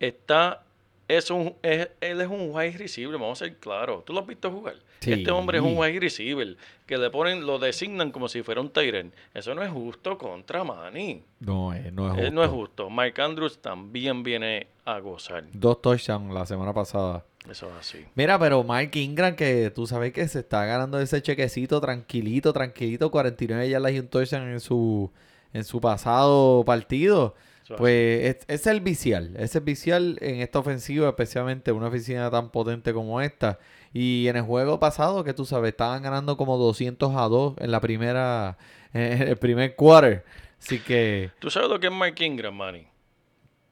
[0.00, 0.62] Está,
[1.08, 4.02] es un, es- él es un wide receiver, vamos a ser claros.
[4.06, 4.76] ¿Tú lo has visto jugar?
[5.00, 5.12] Sí.
[5.12, 8.70] Este hombre es un wide receiver que le ponen, lo designan como si fuera un
[8.70, 9.12] Tyrant.
[9.34, 11.22] Eso no es justo contra Manny.
[11.40, 12.34] no, es, no es Eh, justo.
[12.34, 12.88] No es justo.
[12.88, 15.44] Mark Andrews también viene a gozar.
[15.52, 17.24] Dos touchdowns la semana pasada.
[17.50, 18.04] Eso es así.
[18.14, 23.10] Mira, pero Mike Ingram, que tú sabes que se está ganando ese chequecito tranquilito, tranquilito,
[23.10, 25.10] 49 yardas y un touchdown en su,
[25.52, 27.34] en su pasado partido.
[27.64, 32.30] Eso Pues es, es el vicial, es el vicial en esta ofensiva, especialmente una oficina
[32.30, 33.58] tan potente como esta.
[33.92, 37.70] Y en el juego pasado, que tú sabes, estaban ganando como 200 a 2 en
[37.70, 38.56] la primera,
[38.92, 40.24] en el primer quarter.
[40.60, 42.86] Así que, ¿Tú sabes lo que es Mark Ingram, Manny?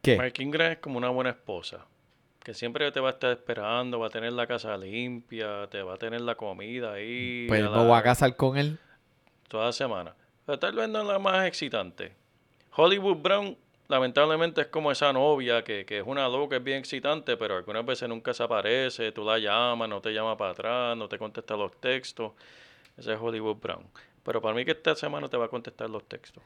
[0.03, 0.17] ¿qué?
[0.17, 1.87] Mark Ingram es como una buena esposa.
[2.43, 5.95] Que siempre te va a estar esperando, va a tener la casa limpia, te va
[5.95, 7.47] a tener la comida ahí.
[7.49, 8.79] Pues no voy a casar con él.
[9.49, 10.15] Toda la semana.
[10.47, 12.13] Pero tal vez no es la más excitante.
[12.75, 13.57] Hollywood Brown,
[13.89, 17.85] lamentablemente, es como esa novia que, que es una loca, es bien excitante, pero algunas
[17.85, 21.57] veces nunca se aparece, tú la llamas, no te llama para atrás, no te contesta
[21.57, 22.33] los textos.
[22.97, 23.85] Ese es Hollywood Brown.
[24.23, 26.43] Pero para mí que esta semana te va a contestar los textos.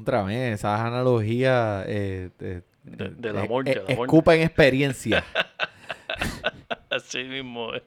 [0.00, 4.06] Otra vez, esas analogías eh, eh, De- eh, del eh, amor, eh, del amor.
[4.06, 5.24] escupen experiencia.
[6.90, 7.82] Así mismo es.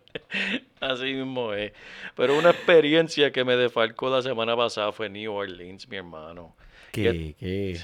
[0.79, 1.71] Así mismo es.
[2.15, 6.55] Pero una experiencia que me defalcó la semana pasada fue New Orleans, mi hermano.
[6.91, 7.35] ¿Qué?
[7.39, 7.79] ¿Qué?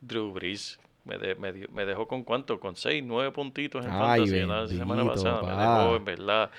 [0.00, 4.20] Drew Brees me, de- me, me dejó con cuánto, con seis, nueve puntitos en Ay,
[4.28, 5.42] fantasy la semana pasada.
[5.42, 5.78] Me papá.
[5.82, 6.50] dejó, en verdad.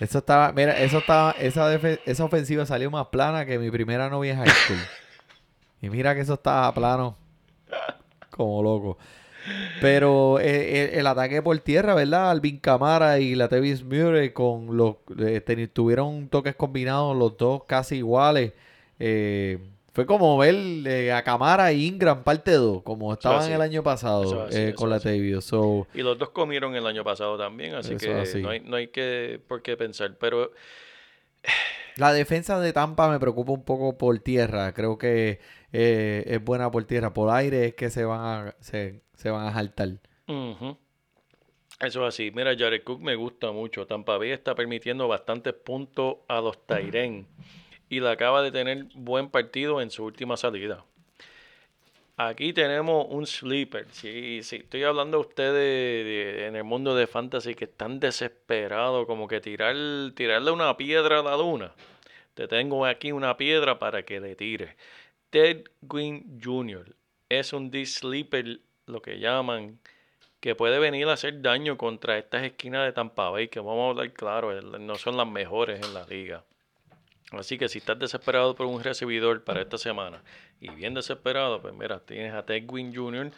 [0.00, 4.32] Eso estaba, mira, eso estaba, esa, esa ofensiva salió más plana que mi primera novia
[4.32, 4.78] en high school.
[5.82, 7.16] Y mira que eso estaba plano.
[8.30, 8.98] Como loco.
[9.80, 12.30] Pero eh, el, el ataque por tierra, ¿verdad?
[12.30, 17.96] Alvin Camara y la Tevis Murray con los eh, tuvieron toques combinados los dos casi
[17.96, 18.52] iguales.
[18.98, 19.58] Eh,
[19.92, 20.54] fue como ver
[20.86, 23.52] eh, a Camara y Ingram parte 2, como estaban así.
[23.52, 25.00] el año pasado así, eh, con la.
[25.00, 25.44] Tevis.
[25.44, 28.40] So, Y los dos comieron el año pasado también, así que así.
[28.40, 30.16] No, hay, no hay que por qué pensar.
[30.20, 30.52] Pero
[31.96, 34.72] La defensa de Tampa me preocupa un poco por tierra.
[34.74, 35.40] Creo que
[35.72, 37.12] eh, es buena por tierra.
[37.12, 39.90] Por aire es que se van a, se, se van a jaltar.
[40.26, 40.76] Ujú.
[41.80, 42.30] Eso es así.
[42.34, 43.86] Mira, Jared Cook me gusta mucho.
[43.86, 47.26] Tampa Bay está permitiendo bastantes puntos a los Tyren
[47.88, 50.84] y le acaba de tener buen partido en su última salida.
[52.16, 53.86] Aquí tenemos un sleeper.
[53.92, 54.56] Sí, sí.
[54.56, 59.40] Estoy hablando a ustedes de- en el mundo de fantasy que están desesperados, como que
[59.40, 59.74] tirar,
[60.14, 61.72] tirarle una piedra a la luna.
[62.34, 64.76] Te tengo aquí una piedra para que le tire.
[65.30, 66.94] Ted Gwynn Jr.
[67.28, 69.78] es un D-sleeper, lo que llaman,
[70.40, 73.90] que puede venir a hacer daño contra estas esquinas de Tampa Bay, que vamos a
[73.90, 76.44] hablar claro, el- no son las mejores en la liga.
[77.32, 80.22] Así que si estás desesperado por un recibidor para esta semana
[80.60, 83.30] y bien desesperado, pues mira, tienes a Ted Gwynn Jr.,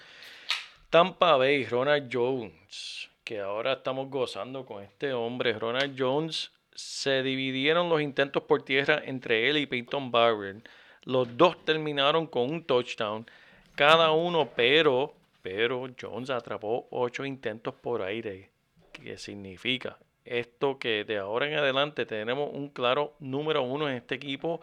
[0.88, 5.58] Tampa Bay, Ronald Jones, que ahora estamos gozando con este hombre.
[5.58, 10.62] Ronald Jones se dividieron los intentos por tierra entre él y Peyton Barber.
[11.04, 13.26] Los dos terminaron con un touchdown
[13.74, 18.50] cada uno, pero, pero Jones atrapó ocho intentos por aire.
[18.92, 19.98] ¿Qué significa?
[20.24, 24.60] Esto que de ahora en adelante tenemos un claro número uno en este equipo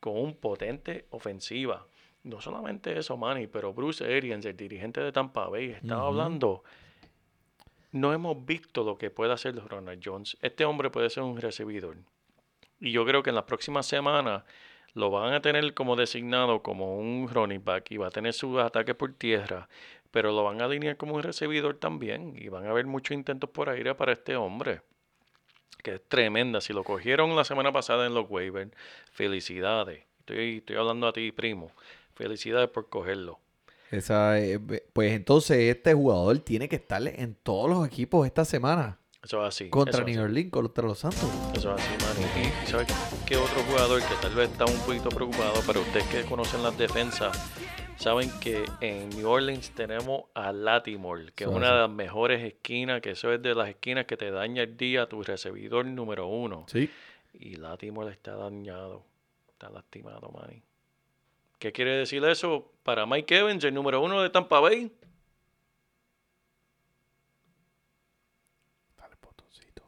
[0.00, 1.86] con un potente ofensiva.
[2.22, 6.64] No solamente eso, Manny, pero Bruce Arians, el dirigente de Tampa Bay, estaba hablando.
[7.92, 10.36] No hemos visto lo que puede hacer Ronald Jones.
[10.40, 11.96] Este hombre puede ser un recibidor.
[12.80, 14.42] Y yo creo que en las próximas semanas
[14.94, 18.58] lo van a tener como designado como un running back y va a tener sus
[18.60, 19.68] ataques por tierra,
[20.10, 23.50] pero lo van a alinear como un recibidor también y van a haber muchos intentos
[23.50, 24.82] por aire para este hombre,
[25.82, 26.60] que es tremenda.
[26.60, 28.70] Si lo cogieron la semana pasada en los waivers,
[29.10, 30.04] felicidades.
[30.20, 31.72] Estoy, hablando a ti, primo.
[32.14, 33.40] Felicidades por cogerlo.
[33.90, 34.58] Esa, eh,
[34.92, 38.98] pues entonces este jugador tiene que estar en todos los equipos esta semana.
[39.24, 39.70] Eso es así.
[39.70, 40.22] contra New.
[40.22, 41.24] Orleans, contra los Santos.
[41.56, 42.46] Eso es así, Manny.
[42.46, 42.88] Y, y ¿sabes
[43.26, 46.76] qué otro jugador que tal vez está un poquito preocupado, pero ustedes que conocen las
[46.76, 47.34] defensas,
[47.96, 51.74] saben que en New Orleans tenemos a Latimore, que es una así.
[51.74, 55.02] de las mejores esquinas, que eso es de las esquinas que te daña el día
[55.04, 56.66] a tu recibidor número uno.
[56.68, 56.90] Sí.
[57.32, 59.04] Y Latimore está dañado,
[59.48, 60.62] está lastimado, Manny.
[61.58, 64.92] ¿Qué quiere decir eso para Mike Evans, el número uno de Tampa Bay?
[68.98, 69.82] Dale, botoncito.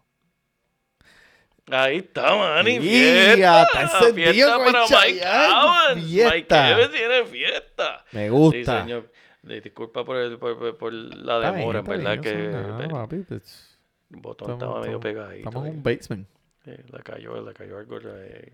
[1.70, 2.78] Ahí está, Manny.
[2.80, 6.24] Fiesta, Está encendido fiesta para Mike.
[6.24, 6.46] Mike.
[6.70, 8.04] Evans tiene fiesta.
[8.12, 8.82] Me Sí, gusta.
[8.82, 9.12] señor.
[9.42, 13.78] Le- Disculpa por, el- por, la demora, en verdad que eso nada, el papi, pues,
[14.10, 15.48] botón estamos- estaba medio pegadito.
[15.48, 16.28] Estamos en un basement.
[16.64, 17.98] Sí, le cayó, le cayó algo.
[18.02, 18.52] eh,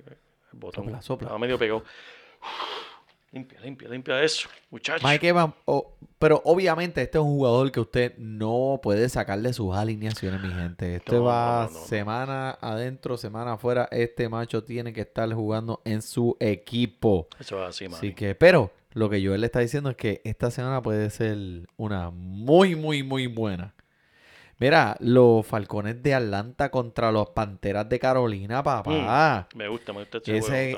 [0.53, 1.25] El botón Sopla, sopla.
[1.27, 1.85] estaba medio pegado.
[3.32, 5.02] Limpia, limpia, limpia eso, muchachos.
[5.02, 9.54] Mike Evans, oh, pero obviamente este es un jugador que usted no puede sacar de
[9.54, 10.96] sus alineaciones, mi gente.
[10.96, 11.86] Este No, va no, no, no.
[11.86, 13.88] semana adentro, semana afuera.
[13.90, 17.26] Este macho tiene que estar jugando en su equipo.
[17.40, 17.96] Eso es así, man.
[17.96, 21.38] Así que, pero lo que Joel le está diciendo es que esta semana puede ser
[21.78, 23.72] una muy, muy, muy buena.
[24.62, 29.48] Mira, los Falcones de Atlanta contra los Panteras de Carolina, papá.
[29.57, 30.18] Me gusta, me gusta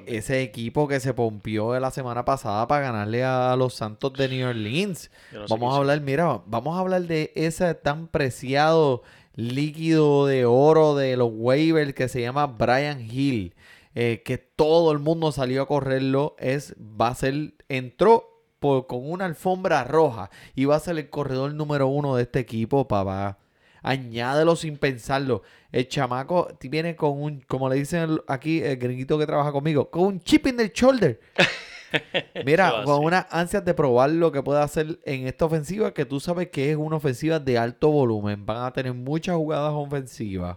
[0.07, 4.49] ese, equipo que se pompió la semana pasada para ganarle a los Santos de New
[4.49, 5.11] Orleans.
[5.31, 9.03] Yo no sé Vamos a hablar, mira, vamos a hablar de ese tan preciado
[9.35, 13.55] líquido de oro de los waivers que se llama Brian Hill.
[13.94, 16.37] eh, que todo el mundo salió a correrlo.
[16.38, 21.11] Es, va a ser, entró por- con una alfombra roja y va a ser el
[21.11, 23.38] corredor número uno de este equipo, papá.
[23.85, 25.42] Añádelo sin pensarlo.
[25.70, 30.05] El chamaco viene con un, como le dicen aquí el gringuito que trabaja conmigo, con
[30.05, 31.20] un chip in the shoulder.
[32.47, 36.18] Mira, con unas ansias de probar lo que puede hacer en esta ofensiva, que tú
[36.18, 38.47] sabes que es una ofensiva de alto volumen.
[38.47, 40.57] Van a tener muchas jugadas ofensivas.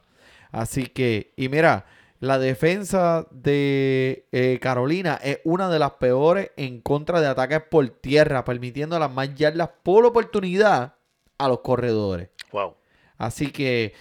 [0.50, 1.86] Así que, y mira,
[2.22, 7.88] la defensa de eh, Carolina es una de las peores en contra de ataques por
[7.90, 10.96] tierra, permitiendo las más yardas por oportunidad
[11.38, 12.30] a los corredores.
[12.54, 12.76] Wow.
[13.18, 13.94] Así que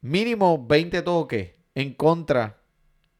[0.00, 2.58] mínimo 20 toques en contra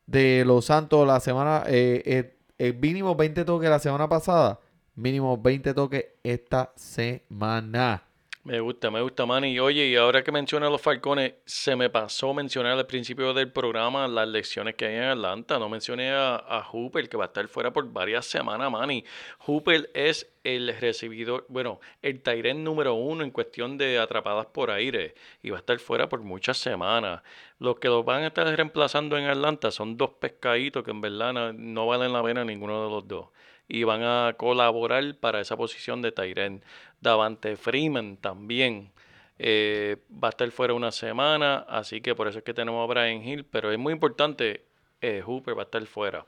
[0.07, 4.61] de los Santos la semana, eh, eh, el mínimo 20 toques la semana pasada,
[4.95, 8.06] mínimo 20 toques esta semana.
[8.47, 9.59] Me gusta, me gusta, Manny.
[9.59, 14.07] Oye, y ahora que menciona los Falcones, se me pasó mencionar al principio del programa
[14.07, 15.59] las lecciones que hay en Atlanta.
[15.59, 19.05] No mencioné a, a Hooper, que va a estar fuera por varias semanas, Manny.
[19.41, 25.17] Hooper es el recibidor, bueno, el Tyren número uno en cuestión de atrapadas por aire
[25.43, 27.23] y va a estar fuera por muchas semanas.
[27.59, 31.53] Los que los van a estar reemplazando en Atlanta son dos pescaditos que en verdad
[31.53, 33.27] no valen la pena ninguno de los dos
[33.69, 36.63] y van a colaborar para esa posición de Tyren.
[37.01, 38.93] Davante Freeman también
[39.39, 42.93] eh, va a estar fuera una semana, así que por eso es que tenemos a
[42.93, 44.65] Brian Hill, pero es muy importante,
[45.01, 46.27] eh, Hooper va a estar fuera.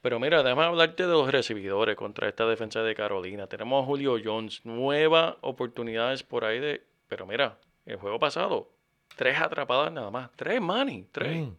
[0.00, 3.48] Pero mira, déjame hablarte de los recibidores contra esta defensa de Carolina.
[3.48, 6.84] Tenemos a Julio Jones, nuevas oportunidades por ahí de...
[7.08, 8.70] Pero mira, el juego pasado,
[9.16, 11.38] tres atrapadas nada más, tres money, tres.
[11.38, 11.56] Mm.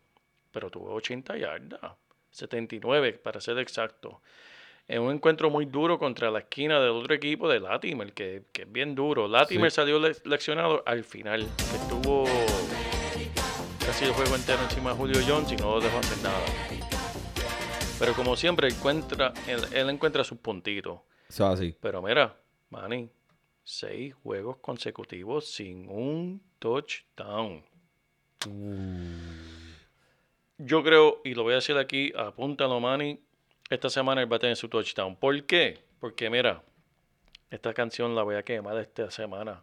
[0.52, 1.92] Pero tuvo 80 yardas,
[2.32, 4.22] 79 para ser exacto
[4.90, 8.64] en un encuentro muy duro contra la esquina del otro equipo de Latimer, que, que
[8.64, 9.28] es bien duro.
[9.28, 9.76] Latimer Sí.
[9.76, 12.26] salió le- leccionado al final, que estuvo
[13.86, 16.44] casi el juego entero encima de Julio Jones y no lo dejó hacer nada.
[18.00, 21.00] Pero como siempre, encuentra, él, él encuentra sus puntitos.
[21.40, 21.76] Así.
[21.80, 22.36] Pero mira,
[22.72, 23.10] Manny,
[23.64, 27.64] seis juegos consecutivos sin un touchdown.
[30.58, 33.20] Yo creo, y lo voy a decir aquí, apúntalo, Manny,
[33.70, 35.16] esta semana él va a tener su touchdown.
[35.16, 35.80] ¿Por qué?
[36.00, 36.64] Porque mira,
[37.50, 39.62] esta canción la voy a quemar esta semana.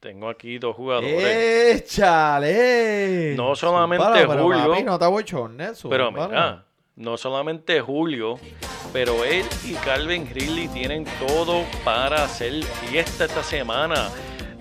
[0.00, 1.82] Tengo aquí dos jugadores.
[1.82, 3.34] ¡Échale!
[3.36, 6.64] No solamente pero, Julio, papi, no te bochornes, Pero mira,
[6.94, 8.38] no solamente Julio,
[8.92, 14.08] pero él y Calvin Ridley tienen todo para hacer fiesta esta semana.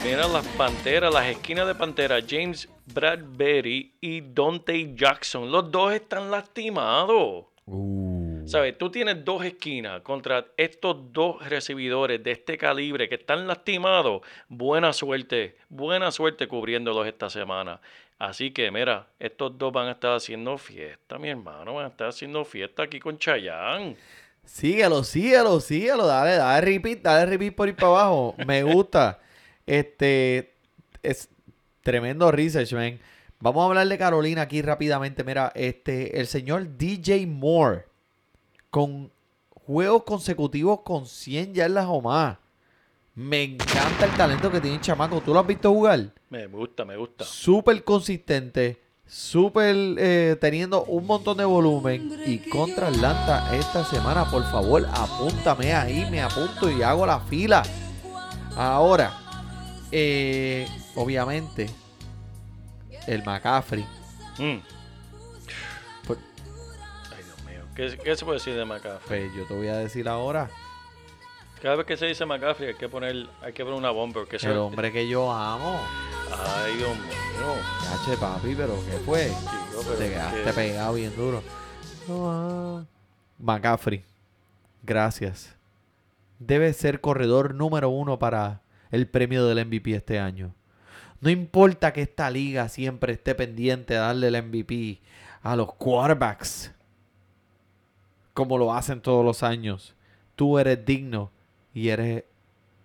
[0.03, 5.51] Mira las panteras, las esquinas de pantera, James Bradbury y Dante Jackson.
[5.51, 7.45] Los dos están lastimados.
[7.65, 8.06] Uh,
[8.47, 8.77] ¿Sabes?
[8.77, 14.21] Tú tienes dos esquinas contra estos dos recibidores de este calibre que están lastimados.
[14.47, 17.81] Buena suerte, buena suerte cubriéndolos esta semana.
[18.17, 21.73] Así que, mira, estos dos van a estar haciendo fiesta, mi hermano.
[21.73, 23.97] Van a estar haciendo fiesta aquí con Chayanne.
[24.45, 26.07] Síguelo, síguelo, síguelo.
[26.07, 28.33] Dale, dale repeat, dale repeat por ir para abajo.
[28.45, 29.19] Me gusta.
[29.65, 30.53] Este
[31.03, 31.27] es
[31.81, 32.97] tremendo research, man.
[33.41, 35.25] Vamos a hablar de Carolina aquí rápidamente.
[35.25, 37.86] Mira, este, el señor DJ Moore
[38.69, 39.11] con
[39.49, 42.37] juegos consecutivos con 100 yardas o más.
[43.15, 45.21] Me encanta el talento que tiene el chamaco.
[45.21, 46.13] ¿Tú lo has visto jugar?
[46.29, 47.25] Me gusta, me gusta.
[47.25, 52.11] Súper consistente, súper eh, teniendo un montón de volumen.
[52.25, 57.63] Y contra Atlanta esta semana, por favor, apúntame ahí, me apunto y hago la fila.
[58.55, 59.11] Ahora,
[59.91, 61.69] eh, obviamente,
[63.07, 63.85] el McCaffrey.
[64.37, 64.76] Mm.
[67.77, 69.27] ¿Qué, qué se puede decir de McCaffrey?
[69.29, 70.49] Pues yo te voy a decir ahora,
[71.61, 74.21] Cada vez que se dice McCaffrey hay que poner, hay que poner una bomba.
[74.21, 75.79] Porque el hombre que yo amo.
[76.31, 77.53] Ay, Dios mío.
[77.83, 79.27] Yache, papi, pero ¿qué fue?
[79.27, 81.41] Chico, pero Te quedaste que- pegado bien duro.
[83.39, 84.03] McCaffrey,
[84.83, 85.55] gracias.
[86.39, 88.61] Debe ser corredor número uno para
[88.91, 90.53] el premio del MVP este año.
[91.21, 95.01] No importa que esta liga siempre esté pendiente de darle el MVP
[95.41, 96.71] a los quarterbacks,
[98.37, 99.95] como lo hacen todos los años.
[100.35, 101.31] Tú eres digno
[101.73, 102.23] y eres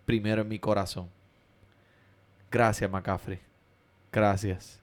[0.06, 1.10] primero en mi corazón.
[2.50, 3.38] Gracias, McCaffrey.
[4.10, 4.80] Gracias.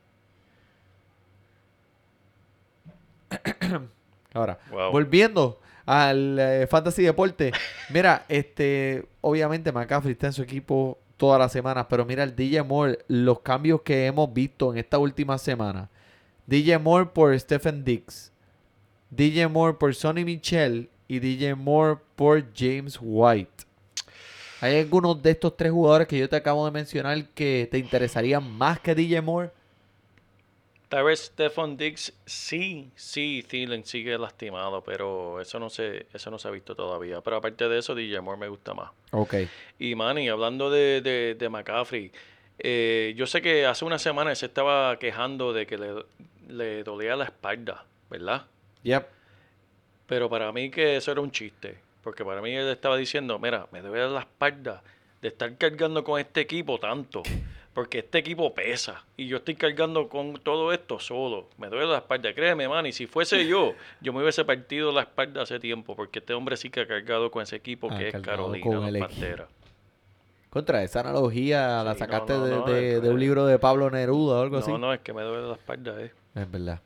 [4.33, 4.91] Ahora, Wow.
[4.91, 7.51] volviendo al eh, fantasy deporte,
[7.89, 12.61] mira, este, obviamente McCaffrey está en su equipo todas las semanas, pero mira el DJ
[12.61, 15.89] Moore, los cambios que hemos visto en esta última semana.
[16.45, 18.31] DJ Moore por Stephen Dix,
[19.09, 23.65] DJ Moore por Sonny Michel y DJ Moore por James White.
[24.61, 28.51] ¿Hay algunos de estos tres jugadores que yo te acabo de mencionar que te interesarían
[28.51, 29.51] más que DJ Moore?
[30.89, 36.39] Tal vez Stephon Diggs sí, sí, Thielen sigue lastimado, pero eso no se, eso no
[36.39, 37.21] se ha visto todavía.
[37.21, 38.89] Pero aparte de eso, DJ Moore me gusta más.
[39.11, 39.35] Ok.
[39.77, 42.11] Y Manny, hablando de, de, de McCaffrey,
[42.57, 46.05] eh, yo sé que hace una semana se estaba quejando de que le,
[46.47, 48.47] le dolía la espalda, ¿verdad?
[48.83, 49.07] Yep.
[50.07, 53.67] Pero para mí que eso era un chiste, porque para mí él estaba diciendo, mira,
[53.71, 54.81] me duele la espalda
[55.21, 57.21] de estar cargando con este equipo tanto,
[57.73, 61.97] porque este equipo pesa y yo estoy cargando con todo esto solo, me duele la
[61.99, 65.95] espalda, créeme, man, y si fuese yo, yo me hubiese partido la espalda hace tiempo,
[65.95, 69.47] porque este hombre sí que ha cargado con ese equipo que es Carolina, Panteras.
[70.49, 73.59] Contra esa analogía la Sí, sacaste no, de, no, de- es- de un libro de
[73.59, 74.71] Pablo Neruda o algo así.
[74.71, 76.11] No, no, es que me duele la espalda, eh.
[76.33, 76.81] Es verdad.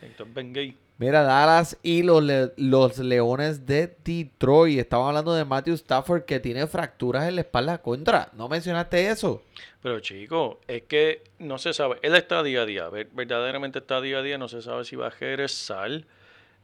[0.00, 0.76] Entonces ven gay.
[1.00, 2.22] Mira, Dallas y los,
[2.58, 4.80] los Leones de Detroit.
[4.80, 8.28] Estamos hablando de Matthew Stafford que tiene fracturas en la espalda contra.
[8.34, 9.42] ¿No mencionaste eso?
[9.82, 11.96] Pero chico, es que no se sabe.
[12.02, 14.36] Él está día a día, verdaderamente está día a día.
[14.36, 16.04] No se sabe si va a regresar.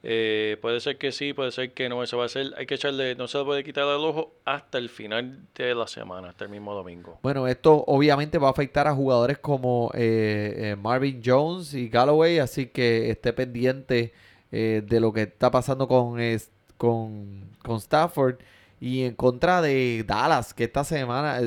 [0.02, 2.02] Eh, puede ser que sí, puede ser que no.
[2.02, 2.52] Eso va a ser.
[2.58, 3.14] Hay que echarle.
[3.14, 6.50] No se le puede quitar el ojo hasta el final de la semana, hasta el
[6.50, 7.20] mismo domingo.
[7.22, 12.38] Bueno, esto obviamente va a afectar a jugadores como eh, eh, Marvin Jones y Galloway.
[12.38, 14.12] Así que esté pendiente
[14.86, 16.18] de lo que está pasando con,
[16.76, 18.36] con, con Stafford.
[18.78, 21.40] Y en contra de Dallas, que esta semana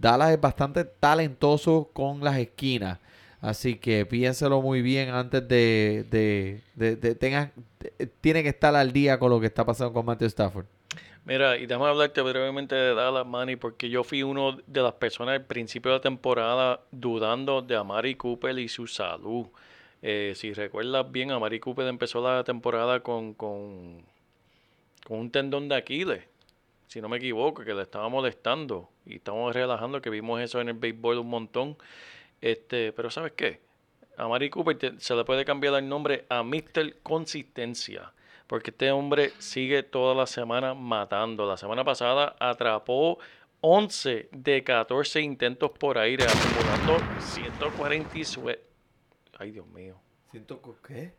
[0.00, 2.98] Dallas es bastante talentoso con las esquinas.
[3.40, 7.50] Así que piénselo muy bien antes de, de, de,
[8.20, 10.66] tiene que estar al día con lo que está pasando con Matthew Stafford.
[11.24, 15.36] Mira, y déjame hablarte brevemente de Dallas, Manny, porque yo fui uno de las personas
[15.36, 19.46] al principio de la temporada dudando de Amari Cooper y su salud.
[20.02, 24.04] Eh, si recuerdas bien, Amari Cooper empezó la temporada con, con,
[25.06, 26.24] con un tendón de Aquiles,
[26.88, 28.90] si no me equivoco, que le estaba molestando.
[29.06, 31.76] Y estamos relajando, que vimos eso en el béisbol un montón.
[32.40, 33.60] Este, pero ¿sabes qué?
[34.16, 36.96] A Mari Cooper se le puede cambiar el nombre a Mr.
[37.02, 38.12] Consistencia.
[38.46, 41.46] Porque este hombre sigue toda la semana matando.
[41.46, 43.18] La semana pasada atrapó
[43.62, 48.71] 11 de 14 intentos por aire, acumulando 147.
[49.42, 49.96] Ay, Dios mío.
[50.86, 51.14] ¿Qué?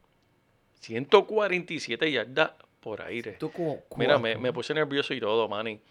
[0.80, 3.38] 147 yardas por aire.
[3.98, 5.82] Mira, me, me, puse nervioso y todo, Manny.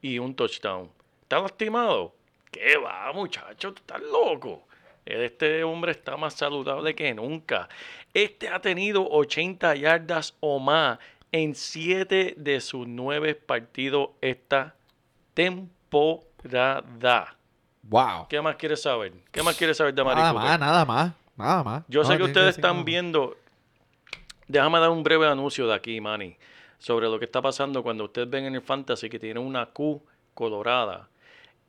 [0.00, 0.90] Y un touchdown.
[1.20, 2.14] ¿Estás lastimado?
[2.50, 3.74] ¿Qué va, muchacho?
[3.74, 4.66] ¿Tú estás loco?
[5.04, 7.68] Este hombre está más saludable que nunca.
[8.14, 10.98] Este ha tenido 80 yardas o más
[11.30, 14.76] en 7 de sus 9 partidos esta
[15.34, 17.36] temporada.
[17.82, 18.28] Wow.
[18.30, 19.12] ¿Qué más quieres saber?
[19.30, 21.12] ¿Qué más quieres saber de Mari Nada más, nada más,
[21.42, 21.84] nada más.
[21.88, 23.36] Yo sé que ustedes están viendo.
[24.48, 26.36] Déjame dar un breve anuncio de aquí, Manny,
[26.78, 30.02] sobre lo que está pasando cuando ustedes ven en el fantasy que tiene una Q
[30.34, 31.08] colorada.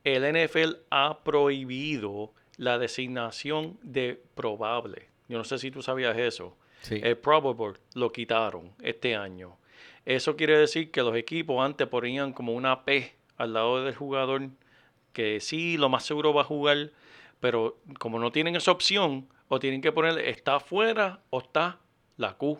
[0.03, 5.07] El NFL ha prohibido la designación de probable.
[5.27, 6.57] Yo no sé si tú sabías eso.
[6.89, 9.57] El probable lo quitaron este año.
[10.05, 14.49] Eso quiere decir que los equipos antes ponían como una P al lado del jugador
[15.13, 16.91] que sí, lo más seguro va a jugar,
[17.39, 21.79] pero como no tienen esa opción, o tienen que poner está afuera o está
[22.17, 22.59] la Q.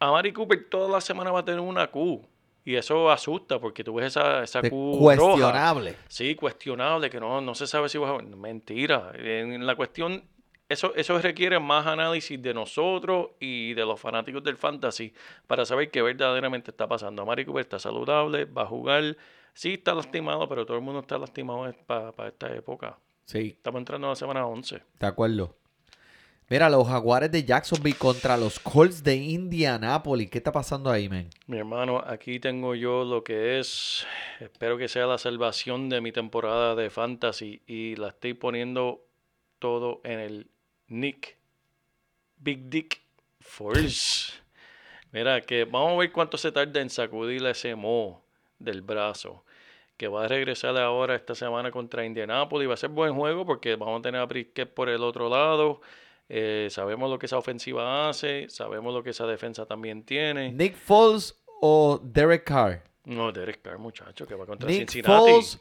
[0.00, 2.26] A Mari Cooper toda la semana va a tener una Q.
[2.64, 5.96] Y eso asusta porque tú ves esa, esa Cuestionable.
[6.06, 8.18] Sí, cuestionable, que no, no se sabe si va a...
[8.18, 9.12] Mentira.
[9.14, 10.22] En la cuestión,
[10.68, 15.14] eso, eso requiere más análisis de nosotros y de los fanáticos del fantasy
[15.46, 17.24] para saber qué verdaderamente está pasando.
[17.24, 19.16] Mari Cooper está saludable, va a jugar.
[19.54, 22.98] Sí, está lastimado, pero todo el mundo está lastimado para, para esta época.
[23.28, 23.56] Sí.
[23.58, 24.82] Estamos entrando a la semana 11.
[24.98, 25.54] De acuerdo.
[26.48, 30.30] Mira, los Jaguares de Jacksonville contra los Colts de Indianapolis.
[30.30, 31.28] ¿Qué está pasando ahí, men?
[31.46, 34.06] Mi hermano, aquí tengo yo lo que es,
[34.40, 39.04] espero que sea la salvación de mi temporada de fantasy y la estoy poniendo
[39.58, 40.46] todo en el
[40.86, 41.36] Nick
[42.38, 43.02] Big Dick
[43.40, 44.32] Force.
[45.12, 48.22] Mira, que vamos a ver cuánto se tarda en sacudirle ese mo
[48.58, 49.44] del brazo.
[49.98, 52.70] Que va a regresar ahora esta semana contra Indianapolis.
[52.70, 55.82] Va a ser buen juego porque vamos a tener a Brisket por el otro lado.
[56.30, 60.52] Eh, sabemos lo que esa ofensiva hace, sabemos lo que esa defensa también tiene.
[60.52, 62.82] Nick Foles o Derek Carr.
[63.04, 65.30] No, Derek Carr, muchacho, que va contra Nick Cincinnati.
[65.30, 65.60] Foles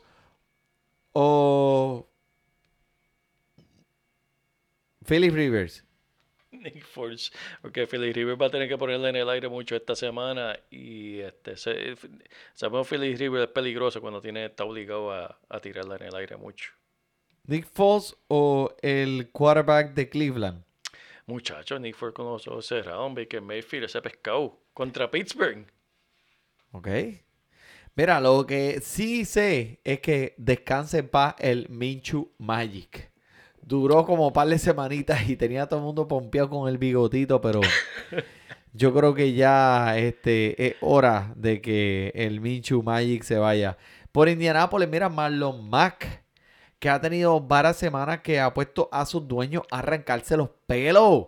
[1.13, 2.05] o
[5.05, 5.86] Philip Rivers.
[6.63, 7.31] Nick Foles,
[7.61, 11.19] porque Philip Rivers va a tener que ponerle en el aire mucho esta semana y
[11.19, 11.55] este
[12.53, 16.15] sabemos que Philip Rivers es peligroso cuando tiene está obligado a, a tirarla en el
[16.15, 16.71] aire mucho.
[17.45, 20.63] Nick Foles o el quarterback de Cleveland.
[21.25, 25.65] Muchachos, Nick Foles con los ojos cerrados, Baker Mayfield, ese pescado contra Pittsburgh.
[26.71, 26.87] Ok.
[27.95, 33.11] Mira, lo que sí sé es que descanse en paz el Minchu Magic.
[33.67, 37.41] Duró como un par de semanitas y tenía todo el mundo pompeado con el bigotito,
[37.41, 37.59] pero
[38.73, 43.77] yo creo que ya este, es hora de que el Minchu Magic se vaya.
[44.13, 46.23] Por Indianápolis, mira, Marlon Mack
[46.79, 51.27] que ha tenido varias semanas que ha puesto a sus dueños a arrancarse los pelos.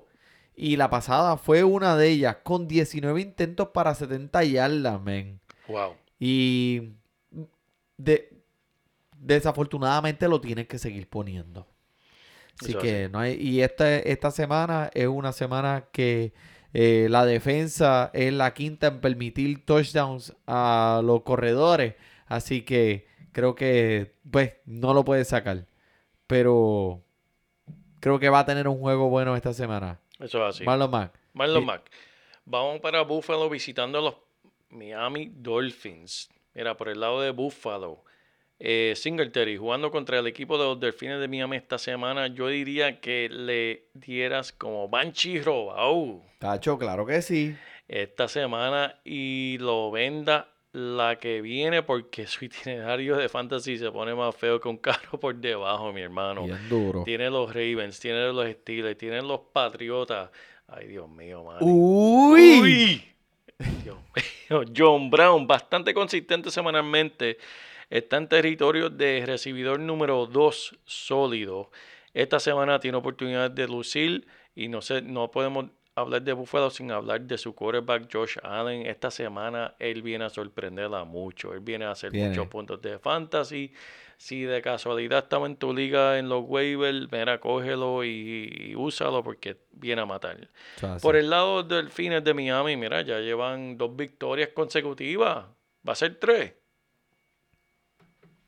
[0.56, 5.40] Y la pasada fue una de ellas, con 19 intentos para 70 yardas, men.
[5.68, 5.96] Wow.
[6.20, 6.94] Y
[7.98, 8.42] de,
[9.18, 11.66] desafortunadamente lo tienes que seguir poniendo.
[12.62, 13.36] Así que no hay.
[13.36, 16.34] Y esta, esta semana es una semana que
[16.74, 21.96] eh, la defensa es la quinta en permitir touchdowns a los corredores.
[22.28, 25.66] Así que creo que pues no lo puede sacar.
[26.28, 27.02] Pero
[28.00, 30.00] creo que va a tener un juego bueno esta semana.
[30.20, 30.64] Eso es así.
[30.66, 31.20] Marlon Mack.
[31.34, 31.90] Marlon Mack.
[32.46, 34.16] Vamos para Buffalo visitando a los
[34.70, 36.30] Miami Dolphins.
[36.54, 38.04] Mira, por el lado de Buffalo.
[38.60, 43.00] Eh, Singletary jugando contra el equipo de los Delfines de Miami esta semana, yo diría
[43.00, 47.56] que le dieras como Banshee robado Tacho, claro que sí.
[47.88, 54.14] esta semana y lo venda la que viene porque su itinerario de fantasy se pone
[54.14, 56.44] más feo que un carro por debajo, mi hermano.
[56.44, 57.04] Bien duro.
[57.04, 60.30] Tiene los Ravens, tiene los Steelers, tiene los Patriotas.
[60.68, 61.60] Ay, Dios mío, madre.
[61.62, 62.60] Uy.
[62.62, 63.04] Uy.
[63.84, 63.98] Dios
[64.50, 64.64] mío.
[64.76, 67.38] John Brown, bastante consistente semanalmente.
[67.90, 71.72] Está en territorio de recibidor número 2 sólido.
[72.14, 75.66] Esta semana tiene oportunidad de lucir y no sé, no podemos
[75.96, 78.86] hablar de Buffalo sin hablar de su quarterback Josh Allen.
[78.86, 81.54] Esta semana él viene a sorprenderla mucho.
[81.54, 82.30] Él viene a hacer Viene.
[82.30, 83.74] muchos puntos de fantasy.
[84.18, 89.24] Si de casualidad estaba en tu liga en los waivers, mira, cógelo y, y úsalo
[89.24, 90.50] porque viene a matar.
[91.02, 95.46] Por el lado del Delfines de Miami, mira, ya llevan dos victorias consecutivas.
[95.88, 96.54] Va a ser tres.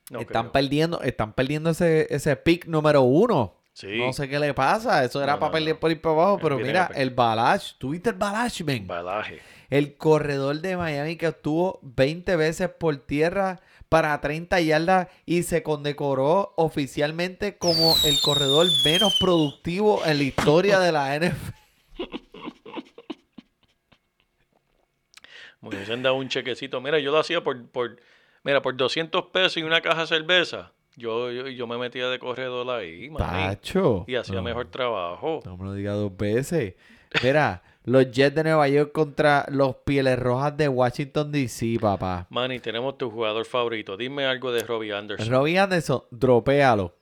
[0.09, 0.51] No están creo.
[0.51, 3.55] perdiendo, están perdiendo ese, ese pick número uno.
[3.73, 3.97] Sí.
[3.97, 5.03] No sé qué le pasa.
[5.03, 6.39] Eso era No, para no, perder por ir para abajo.
[6.41, 7.73] Pero mira, el Balash.
[7.77, 8.85] ¿Tuviste el Balash, men?
[8.87, 9.39] Balaje.
[9.69, 15.63] El corredor de Miami que estuvo 20 veces por tierra para 30 yardas y se
[15.63, 21.51] condecoró oficialmente como el corredor menos productivo en la historia de la NFL.
[25.61, 26.81] Me hubiesen dado un chequecito.
[26.81, 27.97] Mira, yo lo hacía por, por,
[28.43, 30.71] mira, por 200 pesos y una caja de cerveza.
[30.97, 34.03] Yo, yo, yo me metía de corredor ahí, mami, Tacho.
[34.07, 35.39] y hacía No, mejor trabajo.
[35.45, 36.75] No me lo diga dos veces.
[37.23, 42.27] Mira, los Jets de Nueva York contra los Pieles Rojas de Washington DC, papá.
[42.29, 43.95] Manny, tenemos tu jugador favorito.
[43.97, 45.29] Dime algo de Robbie Anderson.
[45.29, 46.93] Robbie Anderson, dropéalo.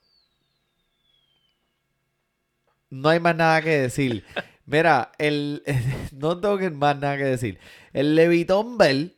[2.90, 4.24] No hay más nada que decir.
[4.66, 5.62] Mira, el,
[6.12, 7.58] no tengo que más nada que decir.
[7.92, 9.16] El Levitón Bell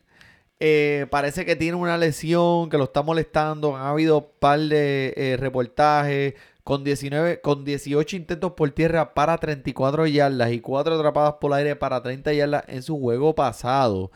[0.64, 3.76] eh, parece que tiene una lesión que lo está molestando.
[3.76, 9.36] Han habido un par de eh, reportajes con 19, con 18 intentos por tierra para
[9.38, 14.12] 34 yardas y 4 atrapadas por aire para 30 yardas en su juego pasado.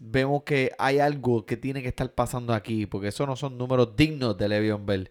[0.00, 3.96] Vemos que hay algo que tiene que estar pasando aquí, porque esos no son números
[3.96, 5.10] dignos de Le'Veon Bell.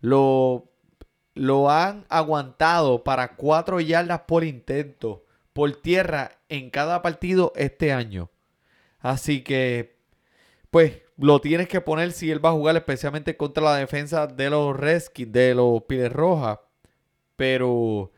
[0.00, 0.70] Lo,
[1.34, 8.30] lo han aguantado para 4 yardas por intento por tierra en cada partido este año.
[9.00, 9.96] Así que,
[10.70, 14.50] pues, lo tienes que poner si él va a jugar, especialmente contra la defensa de
[14.50, 16.58] los Redskins, de los Pieles Rojas.
[17.36, 18.12] Pero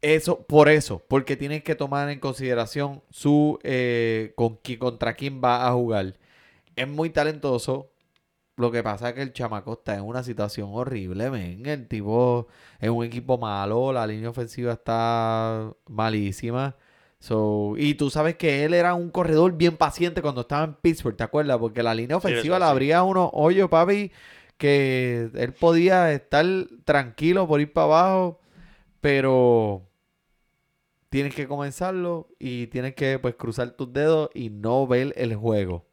[0.00, 4.34] eso, por eso, porque tienes que tomar en consideración su eh,
[4.78, 6.14] contra quién va a jugar.
[6.76, 7.90] Es muy talentoso.
[8.56, 11.64] Lo que pasa es que el chamaco está en una situación horrible, men.
[11.66, 12.48] El tipo
[12.80, 16.76] es un equipo malo, la línea ofensiva está malísima.
[17.20, 21.16] So, y tú sabes que él era un corredor bien paciente cuando estaba en Pittsburgh,
[21.16, 21.58] ¿te acuerdas?
[21.58, 22.70] Porque la línea ofensiva le sí.
[22.70, 24.12] abría unos hoyos, papi,
[24.56, 26.46] que él podía estar
[26.84, 28.40] tranquilo por ir para abajo,
[29.00, 29.88] pero
[31.10, 35.86] tienes que comenzarlo y tienes que pues cruzar tus dedos y no ver el juego.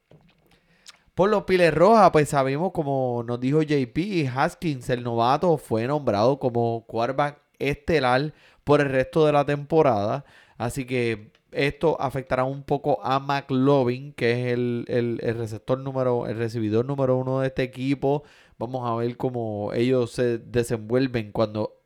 [1.16, 6.40] Por los Piles Rojas, pues sabemos, como nos dijo JP, Haskins, el novato, fue nombrado
[6.40, 8.34] como quarterback estelar
[8.66, 10.26] por el resto de la temporada.
[10.58, 16.38] Así que esto afectará un poco a McLovin, que es el, el- receptor número, el
[16.38, 18.24] recibidor número uno de este equipo.
[18.58, 21.82] Vamos a ver cómo ellos se desenvuelven cuando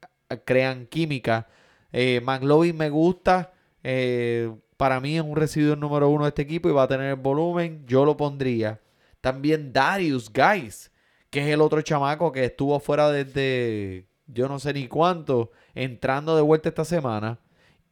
[0.45, 1.47] crean química.
[1.91, 3.53] Eh, McLovin me gusta.
[3.83, 7.07] eh, para mí es un recibidor número uno de este equipo y va a tener
[7.09, 7.83] el volumen.
[7.87, 8.79] Yo lo pondría.
[9.21, 10.91] También Darius Guys,
[11.29, 16.35] que es el otro chamaco que estuvo fuera desde yo no sé ni cuánto, entrando
[16.35, 17.39] de vuelta esta semana.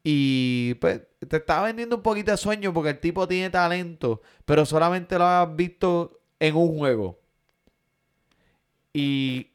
[0.09, 4.65] Y pues te está vendiendo un poquito de sueño porque el tipo tiene talento, pero
[4.65, 7.19] solamente lo has visto en un juego.
[8.93, 9.51] Y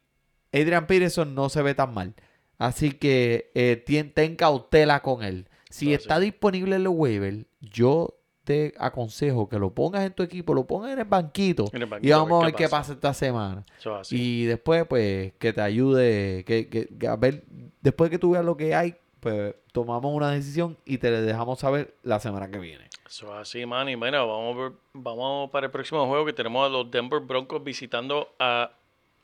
[0.53, 2.15] Adrian Peterson no se ve tan mal.
[2.59, 3.83] Así que eh,
[4.15, 5.49] ten cautela con él.
[5.71, 6.25] Si está sí.
[6.27, 10.93] disponible en los waivers, yo te aconsejo que lo pongas en tu equipo, lo pongas
[10.93, 11.65] en el banquito.
[11.73, 13.65] En el y vamos a ver qué pasa esta semana.
[14.11, 17.45] Y después, pues, que te ayude, que, que- que a ver,
[17.81, 21.95] después que tú veas lo que hay, pues tomamos una decisión y te dejamos saber
[22.03, 22.89] la semana que viene.
[23.07, 23.89] Eso es así, man.
[23.89, 28.35] Y mira, vamos, vamos para el próximo juego que tenemos a los Denver Broncos visitando
[28.41, 28.73] a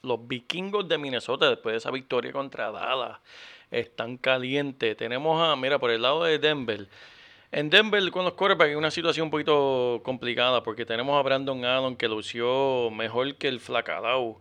[0.03, 3.19] los vikingos de Minnesota después de esa victoria contra Dallas.
[3.73, 4.97] Están calientes.
[4.97, 6.87] Tenemos a, mira, por el lado de Denver.
[7.51, 11.65] En Denver con los quarterbacks hay una situación un poquito complicada porque tenemos a Brandon
[11.65, 14.39] Allen que lució mejor que el Flacadao.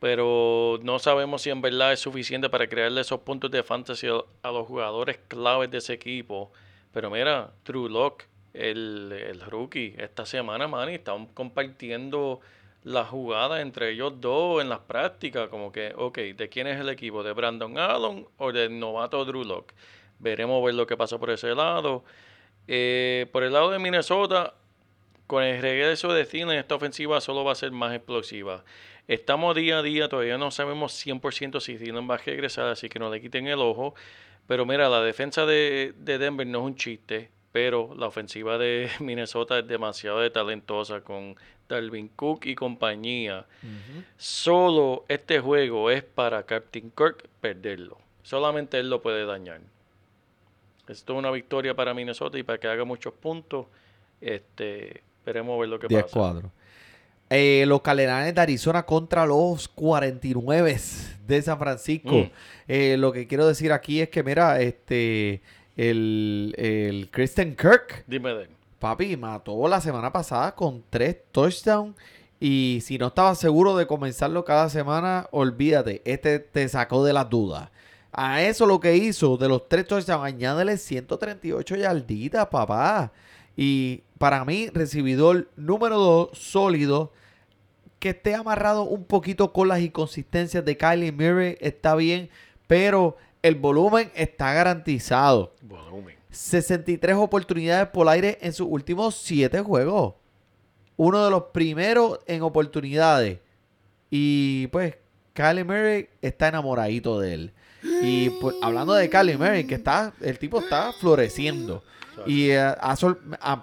[0.00, 4.08] Pero no sabemos si en verdad es suficiente para crearle esos puntos de fantasy
[4.42, 6.52] a- los jugadores claves de ese equipo.
[6.92, 7.88] Pero mira, True
[8.52, 9.94] el, el rookie.
[9.98, 12.40] Esta semana, Manny, están compartiendo
[12.84, 16.88] la jugada entre ellos dos en las prácticas, como que, ok, ¿de quién es el
[16.88, 17.22] equipo?
[17.22, 19.64] ¿De Brandon Allen o del novato Drew?
[20.18, 22.04] Veremos ver lo que pasa por ese lado.
[22.68, 24.54] Eh, por el lado de Minnesota,
[25.26, 28.64] con el regreso de Thielen, esta ofensiva solo va a ser más explosiva.
[29.08, 32.98] Estamos día a día, todavía no sabemos 100% si Thielen va a regresar, así que
[32.98, 33.94] no le quiten el ojo.
[34.46, 38.90] Pero mira, la defensa de, de Denver no es un chiste pero la ofensiva de
[39.00, 43.46] Minnesota es demasiado talentosa con Dalvin Cook y compañía.
[44.18, 47.96] Solo este juego es para Captain Kirk perderlo.
[48.22, 49.62] Solamente él lo puede dañar.
[50.86, 53.68] Esto es una victoria para Minnesota y para que haga muchos puntos.
[54.20, 56.12] Este, esperemos ver lo que 10 pasa.
[56.12, 56.52] Cuadros.
[57.28, 60.76] Eh, los Cardenales de Arizona contra los 49
[61.26, 62.14] de San Francisco.
[62.14, 62.30] Mm.
[62.68, 65.42] Eh, lo que quiero decir aquí es que, mira, este
[65.76, 68.04] el, el Kristen Kirk.
[68.06, 68.48] Dime de
[68.78, 71.96] Papi, mató la semana pasada con tres touchdowns.
[72.38, 77.28] Y si no estabas seguro de comenzarlo cada semana, olvídate, este te sacó de las
[77.28, 77.70] dudas.
[78.12, 83.10] A eso lo que hizo de los tres touchdowns, añádele 138 yarditas, papá.
[83.56, 87.12] Y para mí, recibidor número dos, sólido,
[87.98, 92.28] que esté amarrado un poquito con las inconsistencias de Kylie Murray, está bien,
[92.66, 95.54] pero el volumen está garantizado.
[95.62, 96.16] Volumen.
[96.30, 100.14] 63 oportunidades por aire en sus últimos 7 juegos.
[100.96, 103.38] Uno de los primeros en oportunidades.
[104.10, 104.96] Y pues,
[105.32, 107.52] Kylie Murray está enamoradito de él.
[108.02, 111.82] Y pues, hablando de Kylie Murray, que está, el tipo está floreciendo.
[112.24, 112.74] Y eh,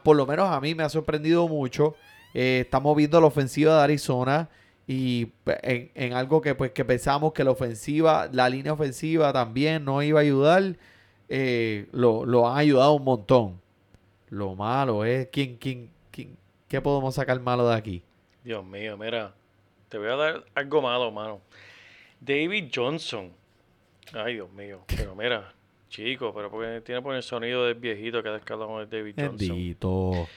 [0.03, 1.95] por lo menos a mí me ha sorprendido mucho.
[2.33, 4.49] Eh, estamos viendo la ofensiva de Arizona
[4.85, 9.85] y pues, en, algo que pues que pensamos que la ofensiva, la línea ofensiva también
[9.85, 10.75] no iba a ayudar,
[11.29, 13.61] eh, lo, lo, han ayudado un montón.
[14.29, 16.35] Lo malo es, ¿quién, quién, quién,
[16.67, 18.03] ¿qué podemos sacar malo de aquí?
[18.43, 19.33] Dios mío, mira,
[19.89, 21.39] te voy a dar algo malo, mano.
[22.19, 23.31] David Johnson.
[24.11, 25.53] Ay, Dios mío, pero mira,
[25.93, 29.37] chico, pero porque tiene por el sonido del viejito que hablamos de David Johnson.
[29.37, 30.27] Bendito.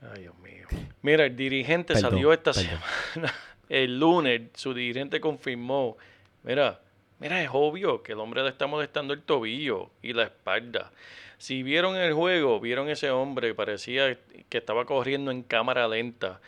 [0.00, 0.66] Ay, Dios mío.
[1.02, 2.80] Mira, el dirigente salió esta semana.
[3.68, 5.96] El lunes, su dirigente confirmó.
[6.42, 6.80] Mira,
[7.20, 10.90] mira, es obvio que el hombre le está molestando el tobillo y la espalda.
[11.38, 16.40] Si vieron el juego, vieron ese hombre, parecía que estaba corriendo en cámara lenta.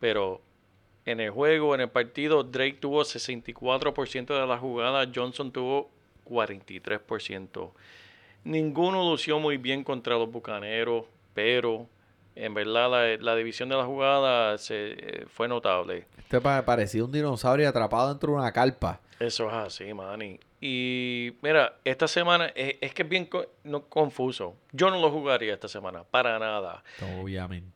[0.00, 0.42] Pero
[1.06, 5.95] en el juego, en el partido, Drake tuvo 64% de la jugada, Johnson tuvo
[6.26, 7.70] 43%.
[8.44, 11.04] Ninguno lució muy bien contra los bucaneros,
[11.34, 11.88] pero
[12.34, 16.06] en verdad la, división de la jugada se, eh, fue notable.
[16.18, 19.00] Este parecía un dinosaurio atrapado dentro de una carpa.
[19.18, 20.38] Eso es así, Manny.
[20.60, 23.28] Y mira, esta semana es, que es bien
[23.64, 24.56] no, confuso.
[24.72, 26.82] Yo no lo jugaría esta semana, para nada.
[27.20, 27.75] Obviamente.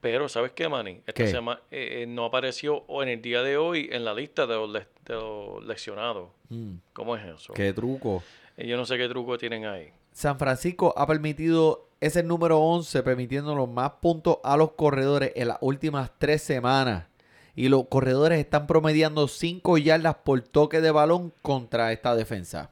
[0.00, 1.02] Pero, ¿sabes qué, Manny?
[1.06, 4.54] Esta semana eh, eh, no apareció en el día de hoy en la lista de
[4.54, 6.30] los, de lesionados.
[6.48, 6.76] Mm.
[6.92, 7.52] ¿Cómo es eso?
[7.52, 8.22] ¿Qué truco?
[8.56, 9.90] yo no sé qué truco tienen ahí.
[10.12, 15.32] San Francisco ha permitido es el número 11, permitiendo los más puntos a los corredores
[15.36, 17.06] en las últimas tres semanas.
[17.54, 22.70] Y los corredores están promediando 5 yardas por toque de balón contra esta defensa.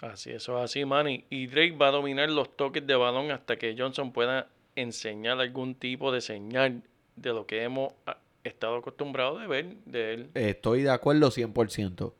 [0.00, 1.26] Así, eso es así, Manny.
[1.28, 5.74] Y Drake va a dominar los toques de balón hasta que Johnson pueda enseñar algún
[5.74, 6.82] tipo de señal
[7.16, 10.30] de lo que hemos ah, estado acostumbrados de ver de él.
[10.34, 12.12] Estoy de acuerdo 100%.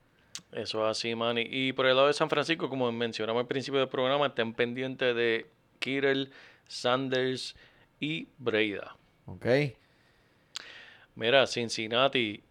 [0.53, 1.47] Eso es así, Manny.
[1.49, 5.15] Y por el lado de San Francisco, como mencionamos al principio del programa, estén pendientes
[5.15, 5.47] de
[5.79, 6.31] Kittle,
[6.67, 7.55] Sanders
[8.01, 8.97] y Breida.
[9.27, 9.47] Ok.
[11.15, 12.43] Mira, Cincinnati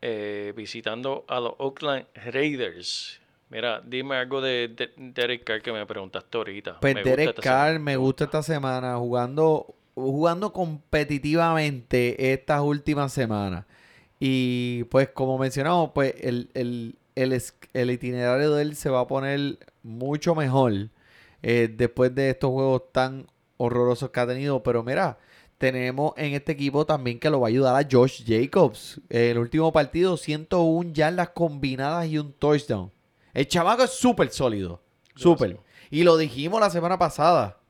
[0.00, 3.20] eh, visitando a los Oakland Raiders.
[3.50, 6.80] Mira, dime algo de, Derek Carr que me preguntaste ahorita.
[6.80, 13.64] Pues Derek Carr me gusta esta semana jugando, jugando competitivamente estas últimas semanas.
[14.20, 19.58] Y pues como mencionamos, pues el, el, el itinerario de él se va a poner
[19.82, 20.90] mucho mejor
[21.42, 23.26] eh, después de estos juegos tan
[23.56, 24.62] horrorosos que ha tenido.
[24.62, 25.18] Pero mira,
[25.56, 29.00] tenemos en este equipo también que lo va a ayudar a Josh Jacobs.
[29.08, 32.92] el último partido, 101 yardas combinadas y un touchdown.
[33.38, 34.82] El chamaco es súper sólido.
[35.14, 35.60] Súper.
[35.90, 37.60] Y lo dijimos la semana pasada.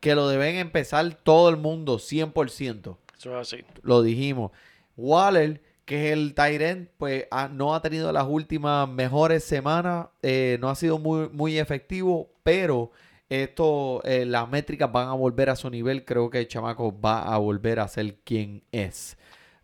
[0.00, 2.96] Que lo deben empezar todo el mundo, 100%.
[3.18, 3.64] Eso es así.
[3.82, 4.50] Lo dijimos.
[4.96, 10.06] Waller, que es el Tyrant, pues no ha tenido las últimas mejores semanas.
[10.22, 12.92] Eh, no ha sido muy, muy efectivo pero
[13.28, 16.06] esto, eh, las métricas van a volver a su nivel.
[16.06, 19.18] Creo que el chamaco va a volver a ser quien es.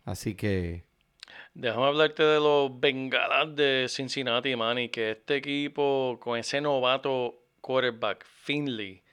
[0.05, 0.83] Así que.
[1.53, 4.89] Déjame hablarte de los bengalas de Cincinnati, Manny.
[4.89, 9.03] Que este equipo, con ese novato quarterback, Finley,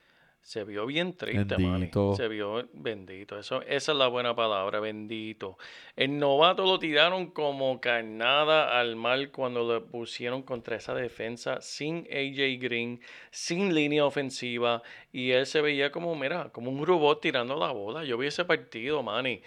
[0.48, 1.90] se vio bien triste, Manny.
[2.16, 3.38] Se vio bendito.
[3.38, 5.58] Eso, esa es la buena palabra, bendito.
[5.94, 12.06] El novato lo tiraron como carnada al mal cuando lo pusieron contra esa defensa sin
[12.10, 14.82] AJ Green, sin línea ofensiva.
[15.12, 18.04] Y él se veía como, mira, como un robot tirando la bola.
[18.04, 19.42] Yo vi ese partido, Manny.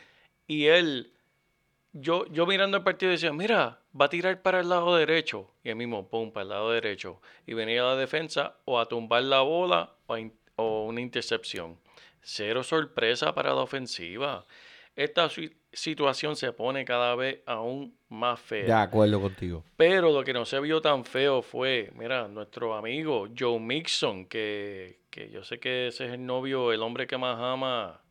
[0.46, 1.14] Y él,
[1.94, 5.52] yo, yo mirando el partido decía, mira, va a tirar para el lado derecho.
[5.64, 7.22] Y él mismo, pum, para el lado derecho.
[7.46, 10.16] Y venía a la defensa o a tumbar la bola o
[10.56, 11.78] o una intercepción.
[12.22, 14.46] Cero sorpresa para la ofensiva.
[14.96, 15.30] Esta
[15.72, 18.66] situación se pone cada vez aún más fea.
[18.66, 19.64] De acuerdo contigo.
[19.78, 25.00] Pero lo que no se vio tan feo fue, mira, nuestro amigo Joe Mixon, que,
[25.10, 28.02] que yo sé que ese es el novio, el hombre que más ama,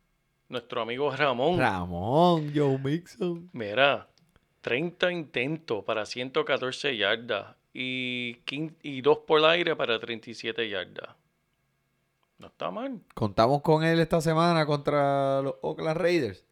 [0.51, 1.57] nuestro amigo Ramón.
[1.57, 3.49] Ramón, Joe Mixon.
[3.53, 4.07] Mira,
[4.61, 8.37] 30 intentos para 114 yardas y,
[8.83, 11.15] y 2 por aire para 37 yardas.
[12.37, 12.99] No está mal.
[13.13, 16.43] Contamos con él esta semana contra los Oakland Raiders.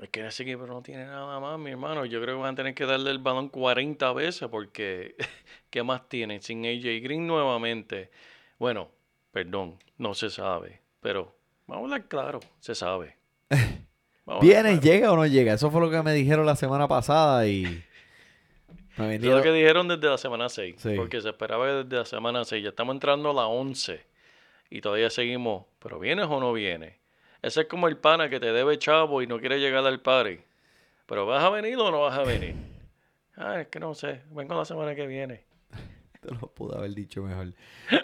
[0.00, 2.04] Es que ese equipo no tiene nada más, mi hermano.
[2.04, 5.16] Yo creo que van a tener que darle el balón 40 veces porque
[5.70, 6.42] ¿qué más tienen?
[6.42, 8.10] Sin AJ Green nuevamente.
[8.58, 8.90] Bueno,
[9.32, 10.82] perdón, no se sabe.
[11.00, 11.35] Pero
[11.66, 13.16] vamos a hablar claro, se sabe.
[14.40, 15.54] ¿Viene, llega o no llega?
[15.54, 17.84] Eso fue lo que me dijeron la semana pasada y...
[18.96, 20.76] Me lo que dijeron desde la semana 6.
[20.96, 22.62] Porque se esperaba desde la semana 6.
[22.62, 24.00] Ya estamos entrando a la 11
[24.70, 26.94] y todavía seguimos, pero ¿vienes o no vienes?
[27.42, 30.40] Ese es como el pana que te debe chavo y no quiere llegar al party.
[31.06, 32.54] Pero ¿vas a venir o no vas a venir?
[33.38, 35.44] Ah, es que no sé, vengo la semana que viene.
[36.26, 37.52] Te lo pude haber dicho mejor.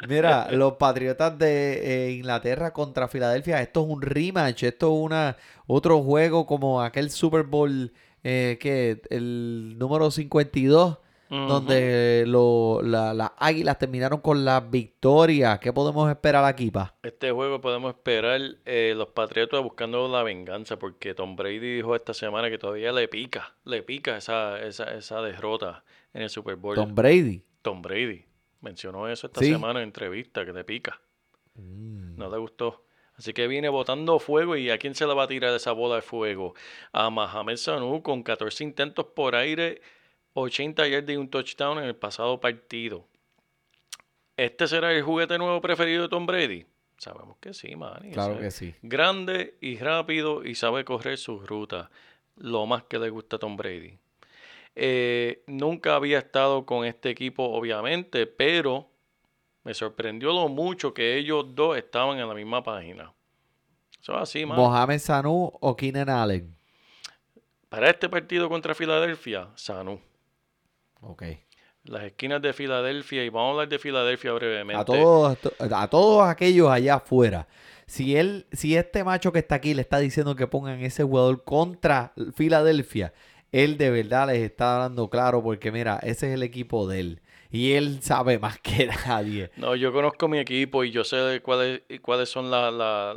[0.08, 5.36] Mira, los Patriotas de eh, Inglaterra contra Filadelfia, esto es un rematch, esto es una,
[5.66, 7.92] otro juego como aquel Super Bowl
[8.22, 10.98] eh, que el número 52
[11.32, 15.58] donde las águilas terminaron con la victoria.
[15.58, 16.94] ¿Qué podemos esperar aquí, pa?
[17.02, 22.12] Este juego podemos esperar eh, los Patriotas buscando la venganza, porque Tom Brady dijo esta
[22.12, 26.74] semana que todavía le pica, le pica esa, esa, esa derrota en el Super Bowl.
[26.74, 27.42] Tom Brady.
[27.62, 28.24] Tom Brady
[28.60, 31.00] mencionó eso esta semana en entrevista, que le pica.
[31.54, 32.16] Mm.
[32.16, 32.84] No le gustó.
[33.14, 35.96] Así que viene botando fuego y ¿a quién se le va a tirar esa bola
[35.96, 36.54] de fuego?
[36.92, 39.82] A Mohamed Sanu con 14 intentos por aire
[40.34, 43.06] 80 yardas y un touchdown en el pasado partido.
[44.36, 46.64] ¿Este será el juguete nuevo preferido de Tom Brady?
[46.96, 48.10] Sabemos que sí, man.
[48.12, 48.74] Claro que sí.
[48.80, 51.90] Grande y rápido y sabe correr sus rutas.
[52.36, 53.98] Lo más que le gusta a Tom Brady.
[54.74, 58.88] Eh, nunca había estado con este equipo, obviamente, pero
[59.64, 63.12] me sorprendió lo mucho que ellos dos estaban en la misma página.
[64.00, 64.56] Eso es así, man.
[64.56, 66.56] Mohamed Sanu o Keenan Allen.
[67.68, 70.00] Para este partido contra Filadelfia, Sanu.
[71.00, 71.22] Ok.
[71.84, 74.80] Las esquinas de Filadelfia, y vamos a hablar de Filadelfia brevemente.
[74.80, 77.48] A todos, a todos aquellos allá afuera.
[77.86, 81.44] Si él, si este macho que está aquí le está diciendo que pongan ese jugador
[81.44, 83.12] contra Filadelfia,
[83.52, 87.20] él de verdad les está dando claro porque mira, ese es el equipo de él.
[87.50, 89.50] Y él sabe más que nadie.
[89.56, 93.14] No, yo conozco mi equipo y yo sé cuáles, cuáles son las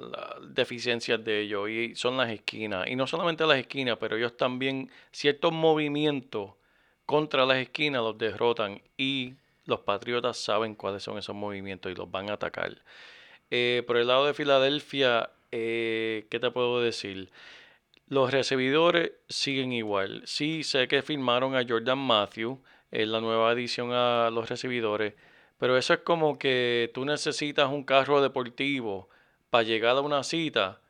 [0.54, 1.70] deficiencias de ellos.
[1.70, 2.86] Y son las esquinas.
[2.88, 6.52] Y no solamente las esquinas, pero ellos también ciertos movimientos
[7.06, 12.12] contra las esquinas los derrotan y los Patriotas saben cuáles son esos movimientos y los
[12.12, 12.84] van a atacar.
[13.52, 17.30] Eh, por el lado de Filadelfia, eh, ¿qué te puedo decir?
[18.08, 20.22] Los recibidores siguen igual.
[20.26, 25.16] Sí, sé que firmaron a Jordan Matthew en la nueva adición a los recibidores,
[25.58, 29.10] pero eso es como que tú necesitas un carro deportivo
[29.50, 30.82] para llegar a una cita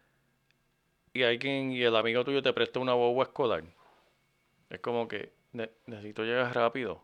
[1.14, 3.64] y alguien y el amigo tuyo te presta una boba escolar.
[4.70, 5.32] Es como que
[5.86, 7.02] necesito llegar rápido.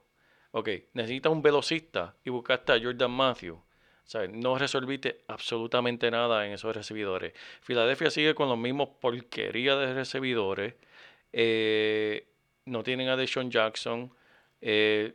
[0.52, 3.62] Ok, necesitas un velocista y buscaste a Jordan Matthew.
[4.32, 7.34] No resolviste absolutamente nada en esos recibidores.
[7.62, 10.74] Filadelfia sigue con los mismos porquerías de recibidores.
[11.32, 12.28] Eh,
[12.66, 14.12] no tienen a Deshaun Jackson.
[14.60, 15.14] Eh,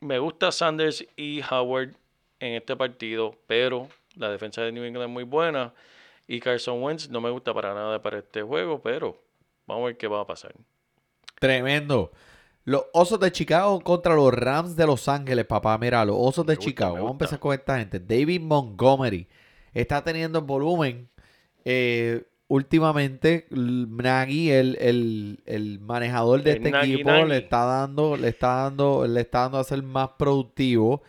[0.00, 1.94] me gusta Sanders y Howard
[2.38, 5.74] en este partido, pero la defensa de New England es muy buena.
[6.28, 9.20] Y Carson Wentz no me gusta para nada para este juego, pero
[9.66, 10.52] vamos a ver qué va a pasar.
[11.38, 12.12] Tremendo.
[12.66, 15.78] Los Osos de Chicago contra los Rams de Los Ángeles, papá.
[15.78, 16.94] Mira, los Osos de Chicago.
[16.94, 18.00] Vamos a empezar con esta gente.
[18.00, 19.28] David Montgomery
[19.72, 21.08] está teniendo volumen.
[21.64, 29.20] Eh, últimamente, Nagy, el, manejador de este equipo, le está dando, le está dando, le
[29.20, 31.04] está dando a ser más productivo.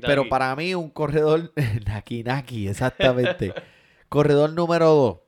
[0.00, 1.52] Pero para mí, un corredor,
[1.86, 3.54] Naki Naki, exactamente.
[4.08, 5.18] corredor número 2.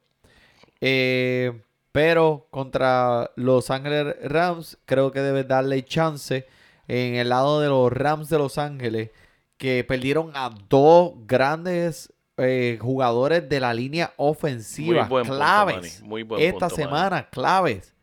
[0.81, 1.53] Eh,
[1.93, 6.47] pero contra Los Ángeles Rams, creo que debe darle chance
[6.89, 9.11] en el lado de los Rams de Los Ángeles,
[9.59, 15.77] que perdieron a dos grandes eh, jugadores de la línea ofensiva Muy buen punto, claves
[15.77, 16.09] Manny.
[16.09, 16.85] Muy buen esta punto, Manny.
[16.85, 17.95] semana, claves.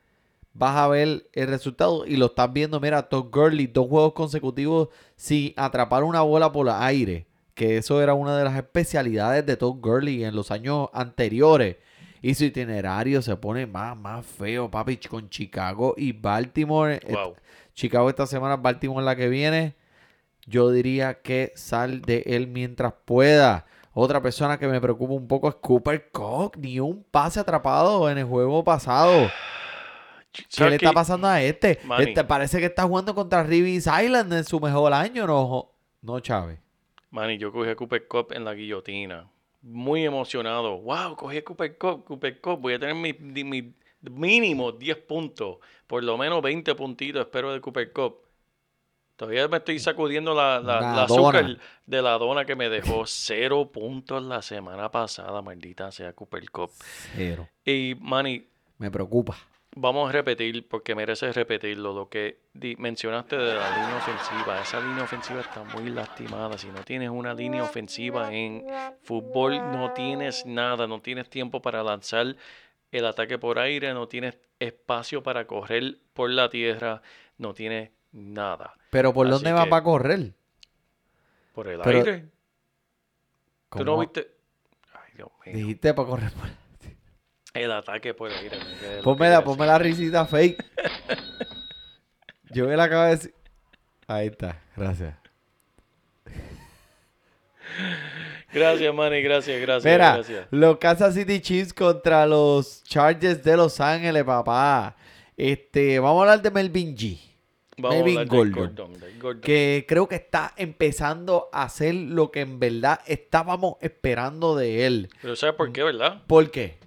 [0.54, 2.80] Vas a ver el resultado y lo estás viendo.
[2.80, 7.28] Mira, Todd Gurley, dos juegos consecutivos sin atrapar una bola por el aire.
[7.54, 11.78] Que eso era una de las especialidades de Todd Gurley en los años anteriores.
[12.22, 17.00] Y su itinerario se pone más, más feo, papi, con Chicago y Baltimore.
[17.10, 17.36] Wow.
[17.74, 19.76] Chicago esta semana, Baltimore la que viene.
[20.46, 23.66] Yo diría que sal de él mientras pueda.
[23.94, 26.58] Otra persona que me preocupa un poco es Cooper Cook.
[26.58, 29.30] Ni un pase atrapado en el juego pasado.
[30.32, 31.80] ¿Qué ¿Sabes le está pasando a este?
[31.86, 32.10] Manny.
[32.10, 35.72] Este parece que está jugando contra Reeves Island en su mejor año, ¿no?
[36.02, 36.60] No, Chávez.
[37.10, 39.30] Manny, yo cogí a Cooper Cup en la guillotina.
[39.62, 40.80] Muy emocionado.
[40.80, 42.60] Wow, cogí a Cooper Cup, Cooper Cup.
[42.60, 45.58] Voy a tener mi, mi mínimo 10 puntos.
[45.88, 48.18] Por lo menos 20 puntitos espero de Cooper Cup.
[49.16, 54.24] Todavía me estoy sacudiendo la, la, azúcar de la dona que me dejó cero puntos
[54.24, 56.72] la semana pasada, maldita sea Cooper Cup.
[57.18, 57.50] Cero.
[57.66, 58.48] Y Manny,
[58.78, 59.38] Me preocupa.
[59.76, 62.40] Vamos a repetir, porque mereces repetirlo, lo que
[62.80, 64.62] mencionaste de la línea ofensiva.
[64.62, 66.58] Esa línea ofensiva está muy lastimada.
[66.58, 68.66] Si no tienes una línea ofensiva en
[69.04, 72.36] fútbol, no tienes nada, no tienes tiempo para lanzar
[72.92, 77.02] el ataque por aire, no tienes espacio para correr por la tierra,
[77.38, 78.74] no tienes nada.
[78.90, 80.34] Pero ¿por Así dónde va para correr?
[81.54, 82.26] Por el Pero- aire.
[83.70, 84.00] ¿Tú no ¿Cómo?
[84.02, 84.32] viste?
[84.94, 85.56] Ay, Dios mío.
[85.56, 86.50] Dijiste para correr por...
[87.54, 90.64] El ataque por quedé lo Ponme la, ponme la risita fake.
[92.52, 93.34] Yo me la acabo de decir.
[94.08, 95.16] Ahí está, gracias.
[98.52, 100.48] Gracias, Manny, gracias, gracias, Mira, gracias.
[100.50, 104.96] los Kansas City Chiefs contra los Chargers de Los Ángeles, papá.
[105.38, 107.20] Este, vamos a hablar de Melvin G.
[107.78, 108.76] Vamos Melvin Gordon.
[109.20, 109.42] Gordon.
[109.42, 115.10] Que creo que está empezando a hacer lo que en verdad estábamos esperando de él.
[115.22, 116.24] Pero ¿sabes por qué, verdad?
[116.26, 116.79] ¿Por qué?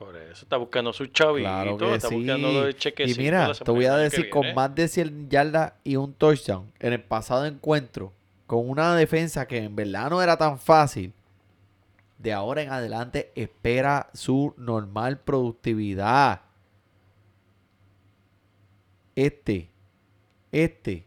[0.00, 2.14] Por eso está buscando sus chavitos, Claro que está sí.
[2.14, 6.72] buscando Y mira, te voy a decir, con más de 100 yardas y un touchdown
[6.78, 8.10] en el pasado encuentro,
[8.46, 11.12] con una defensa que en verdad no era tan fácil,
[12.16, 16.40] de ahora en adelante espera su normal productividad.
[19.14, 19.68] Este,
[20.50, 21.04] este,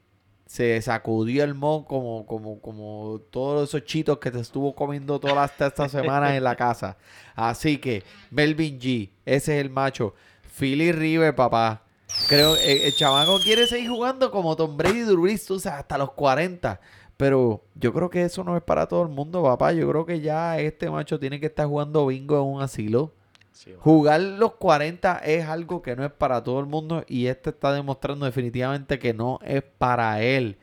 [0.54, 5.52] se sacudió el mon como, como, como todos esos chitos que te estuvo comiendo todas
[5.60, 6.96] estas semanas en la casa.
[7.34, 10.14] Así que, Melvin G, ese es el macho.
[10.56, 11.82] Philly River, papá.
[12.30, 16.12] Creo eh, el chamaco quiere seguir jugando como Tom Brady Brees, tú sabes, hasta los
[16.12, 16.80] 40.
[17.18, 19.72] Pero yo creo que eso no es para todo el mundo, papá.
[19.72, 23.12] Yo creo que ya este macho tiene que estar jugando bingo en un asilo.
[23.54, 23.74] Sí.
[23.80, 27.72] Jugar los 40 es algo que no es para todo el mundo y este está
[27.72, 30.58] demostrando definitivamente que no es para él.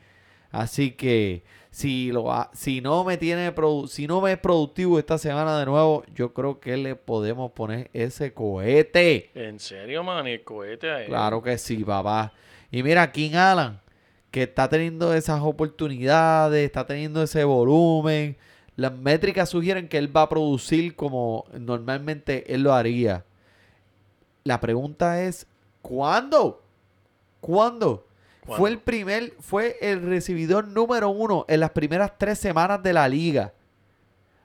[0.51, 3.53] Así que si lo si no me tiene
[3.87, 7.89] si no me es productivo esta semana de nuevo, yo creo que le podemos poner
[7.93, 9.31] ese cohete.
[9.33, 11.07] En serio, man, el cohete a él.
[11.07, 12.33] Claro que sí, papá.
[12.69, 13.79] Y mira, King Alan,
[14.31, 18.37] que está teniendo esas oportunidades, está teniendo ese volumen.
[18.81, 23.23] Las métricas sugieren que él va a producir como normalmente él lo haría.
[24.43, 25.45] La pregunta es,
[25.83, 26.63] ¿cuándo?
[27.41, 28.07] ¿Cuándo?
[28.43, 28.57] ¿Cuándo?
[28.57, 33.07] Fue el primer, fue el recibidor número uno en las primeras tres semanas de la
[33.07, 33.53] liga.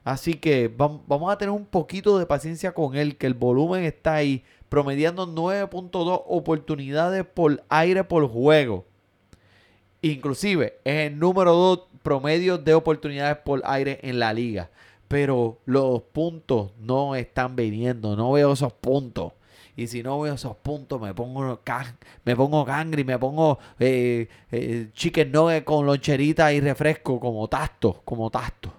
[0.04, 3.84] Así que vam- vamos a tener un poquito de paciencia con él, que el volumen
[3.84, 8.84] está ahí, promediando 9.2 oportunidades por aire por juego.
[10.12, 14.70] Inclusive es el número 2 promedio de oportunidades por aire en la liga.
[15.08, 19.32] Pero los puntos no están viniendo, no veo esos puntos.
[19.76, 21.60] Y si no veo esos puntos, me pongo,
[22.24, 27.46] me pongo cangre y me pongo eh, eh, chicken nugget con loncherita y refresco como
[27.46, 28.72] tasto, como tasto.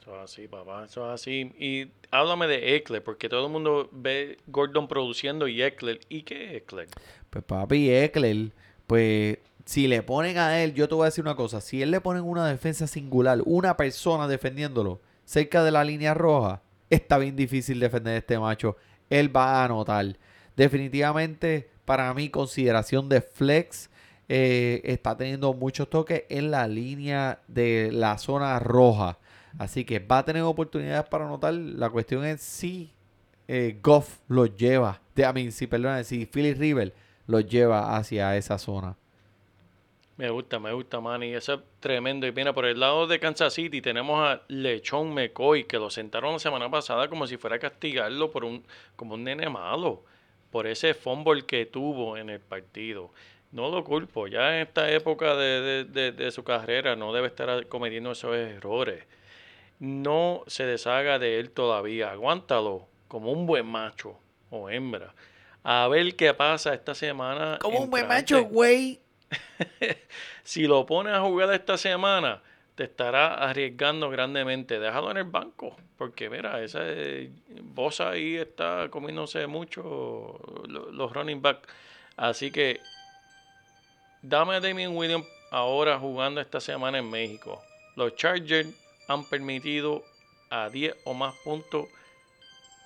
[0.00, 1.52] Eso es así, papá, eso es así.
[1.58, 6.00] Y háblame de Eckler, porque todo el mundo ve Gordon produciendo y Eckler.
[6.08, 6.88] ¿Y qué es Eckler?
[7.30, 8.50] Pues papi Eckler,
[8.86, 11.90] pues si le ponen a él, yo te voy a decir una cosa, si él
[11.90, 17.36] le ponen una defensa singular, una persona defendiéndolo cerca de la línea roja, está bien
[17.36, 18.76] difícil defender a este macho.
[19.08, 20.16] Él va a anotar.
[20.56, 23.90] Definitivamente, para mi consideración de flex,
[24.28, 29.18] eh, está teniendo muchos toques en la línea de la zona roja.
[29.58, 31.54] Así que va a tener oportunidades para anotar.
[31.54, 32.92] La cuestión es si
[33.48, 36.94] eh, Goff lo lleva, de, a mí, si, perdona, si Philly River
[37.26, 38.96] lo lleva hacia esa zona.
[40.22, 41.34] Me gusta, me gusta, Manny.
[41.34, 42.26] Eso es tremendo.
[42.28, 46.34] Y mira, por el lado de Kansas City tenemos a Lechón McCoy, que lo sentaron
[46.34, 48.64] la semana pasada como si fuera a castigarlo por un,
[48.94, 50.04] como un nene malo,
[50.52, 53.10] por ese fumble que tuvo en el partido.
[53.50, 57.26] No lo culpo, ya en esta época de, de- de- de su carrera no debe
[57.26, 59.04] estar cometiendo esos errores.
[59.80, 62.12] no se deshaga de él todavía.
[62.12, 64.16] Aguántalo como un buen macho
[64.50, 65.14] o hembra.
[65.64, 67.58] A ver qué pasa esta semana.
[67.60, 69.00] Como un buen macho, güey.
[70.44, 72.42] si lo pones a jugar esta semana,
[72.74, 74.78] te estará arriesgando grandemente.
[74.78, 76.80] Déjalo en el banco, porque mira, esa
[77.62, 81.68] Bosa ahí está comiéndose mucho lo- los running back.
[82.16, 82.80] Así que
[84.22, 87.62] dame a Damien Williams ahora jugando esta semana en México.
[87.96, 88.68] Los Chargers
[89.08, 90.02] han permitido
[90.50, 91.86] a 10 o más puntos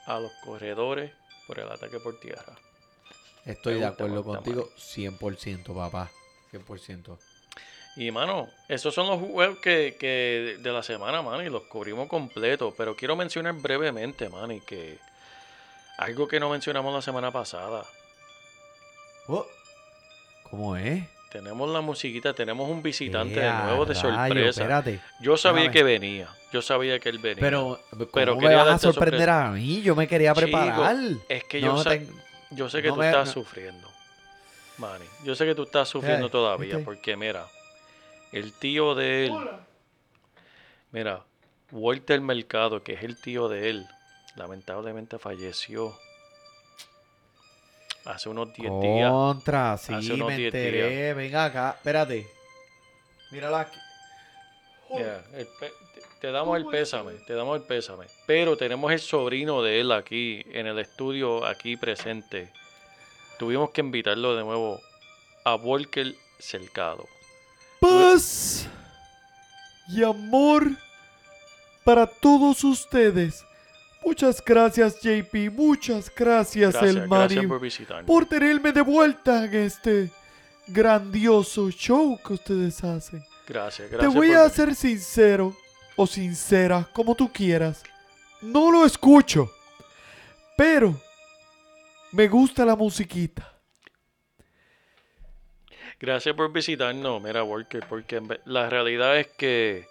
[0.07, 1.13] a los corredores
[1.47, 2.57] por el ataque por tierra.
[3.45, 6.11] Estoy de acuerdo contigo 100%, papá.
[6.65, 7.19] 100%.
[7.97, 12.09] Y mano, esos son los juegos que, que de la semana, mano, y los cubrimos
[12.09, 12.75] completos.
[12.77, 14.99] Pero quiero mencionar brevemente, mano, y que
[15.99, 17.85] algo que no mencionamos la semana pasada.
[19.29, 19.47] Oh,
[20.51, 21.05] ¿Cómo es?
[21.31, 24.11] Tenemos la musiquita, tenemos un visitante de ¡Ea, nuevo de rayo!
[24.11, 24.61] sorpresa.
[24.63, 25.01] Espérate.
[25.21, 25.75] Yo sabía Déjame.
[25.77, 27.41] que venía, yo sabía que él venía.
[27.41, 29.83] Pero, ¿cómo Pero me vas a sorprender a mí?
[29.83, 30.97] Yo me quería Chico, preparar.
[31.29, 32.09] es que No yo, ten-
[32.51, 33.91] yo sé que no tú me- estás sufriendo,
[34.79, 35.07] Manny.
[35.25, 37.47] Yo sé que tú estás sufriendo Ay, todavía, porque mira,
[38.33, 39.33] el tío de él,
[40.93, 41.23] mira,
[41.71, 43.87] Walter Mercado, que es el tío de él,
[44.37, 45.97] lamentablemente falleció
[48.05, 49.11] hace unos 10 días.
[49.11, 51.15] Contra, sí, Hace unos me 10 enteré.
[51.15, 52.27] Venga acá, espérate.
[53.31, 53.79] Mírala aquí.
[54.91, 55.49] El
[56.21, 58.07] te damos el pésame, te damos el pésame.
[58.27, 62.53] Pero tenemos el sobrino de él aquí, en el estudio, aquí presente.
[63.39, 64.81] Tuvimos que invitarlo de nuevo
[65.45, 67.07] a Walker Cercado.
[67.81, 68.67] Paz
[69.89, 70.71] y amor
[71.85, 73.45] para todos ustedes.
[74.05, 75.51] Muchas gracias, JP.
[75.53, 78.07] Muchas gracias, Gracias, el gracias Mari, por visitarnos.
[78.07, 80.11] por tenerme de vuelta en este
[80.69, 83.25] grandioso show que ustedes hacen.
[83.47, 84.15] Gracias, Te gracias.
[84.15, 85.57] voy por a ser sincero
[85.97, 87.83] o sincera, como tú quieras.
[88.43, 89.51] No lo escucho,
[90.57, 91.01] pero
[92.17, 93.53] me gusta la musiquita.
[96.01, 99.87] Gracias por visitarnos, mira, Walker, porque la realidad es que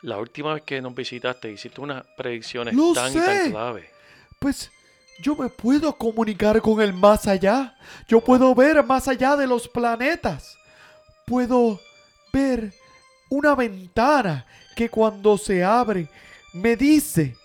[0.00, 3.50] la última vez que nos visitaste hiciste unas predicciones Lo tan y tan sé.
[3.50, 3.90] clave.
[4.38, 4.70] Pues
[5.22, 7.76] yo me puedo comunicar con el más allá.
[8.08, 10.56] Yo puedo ver más allá de los planetas.
[11.26, 11.78] Puedo
[12.32, 12.72] ver
[13.28, 16.08] una ventana que cuando se abre
[16.54, 17.36] me dice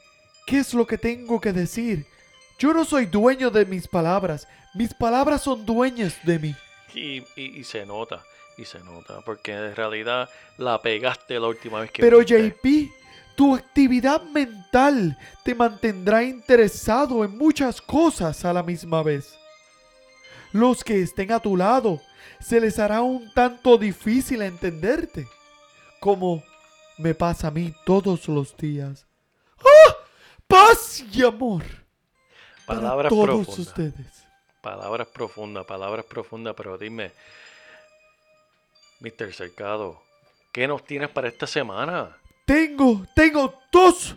[0.46, 2.06] qué es lo que tengo que decir.
[2.62, 4.48] Yo no soy dueño de mis palabras.
[4.76, 6.56] Mis palabras son dueñas de mí.
[6.94, 8.22] Y, y- y se nota,
[8.56, 12.52] y se nota, porque en realidad la pegaste la última vez que Pero viniste.
[12.62, 12.92] JP,
[13.36, 19.34] tu actividad mental te mantendrá interesado en muchas cosas a la misma vez.
[20.52, 22.00] Los que estén a tu lado
[22.40, 25.26] se les hará un tanto difícil entenderte,
[26.00, 26.44] como
[27.00, 29.08] me pasa a mí todos los días.
[29.58, 29.96] ¡Ah!
[30.46, 31.64] Paz y amor
[32.76, 33.60] Palabras todos profundas.
[33.60, 34.24] ustedes.
[34.62, 37.12] Palabras profundas, palabras profundas, pero dime,
[39.00, 39.34] Mr.
[39.34, 40.02] Cercado,
[40.52, 42.16] ¿qué nos tienes para esta semana?
[42.46, 44.16] Tengo, tengo dos,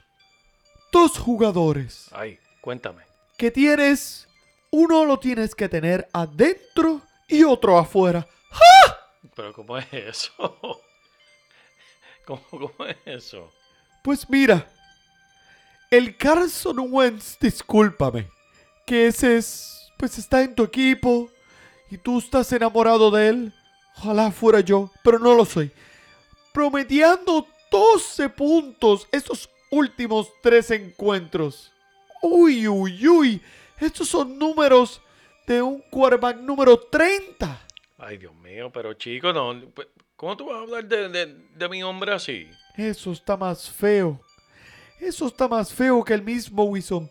[0.92, 2.08] dos jugadores.
[2.12, 3.02] Ay, cuéntame.
[3.38, 4.28] que tienes,
[4.70, 8.26] uno lo tienes que tener adentro y otro afuera.
[9.34, 10.30] Pero ¿cómo es eso?
[12.26, 13.52] ¿Cómo, cómo es eso?
[14.02, 14.68] Pues mira,
[15.90, 18.28] el Carson Wentz, discúlpame,
[18.86, 21.30] que ese es, pues está en tu equipo
[21.90, 23.52] y tú estás enamorado de él.
[23.96, 25.70] Ojalá fuera yo, pero no lo soy.
[26.52, 31.72] Promediando 12 puntos estos últimos tres encuentros.
[32.22, 33.42] Uy, uy, uy.
[33.80, 35.00] Estos son números
[35.46, 37.60] de un quarterback número 30.
[37.98, 41.68] Ay, Dios mío, pero chico, no, pues, ¿cómo tú vas a hablar de, de- de
[41.68, 42.48] mi hombre así?
[42.76, 44.20] Eso está más feo.
[45.00, 47.10] Eso está más feo que el mismo Wilson.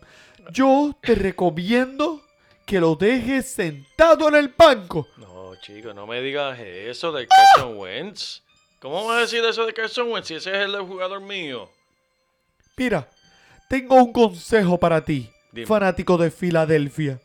[0.52, 2.22] Yo te recomiendo
[2.66, 5.06] que lo dejes sentado en el banco.
[5.16, 8.42] No, chico, no me digas eso de Carson Wentz.
[8.80, 11.70] ¿Cómo vas a decir eso de Carson Wentz si ese es el jugador mío?
[12.76, 13.08] Mira,
[13.68, 15.66] tengo un consejo para ti, Dime.
[15.66, 17.20] fanático de Filadelfia.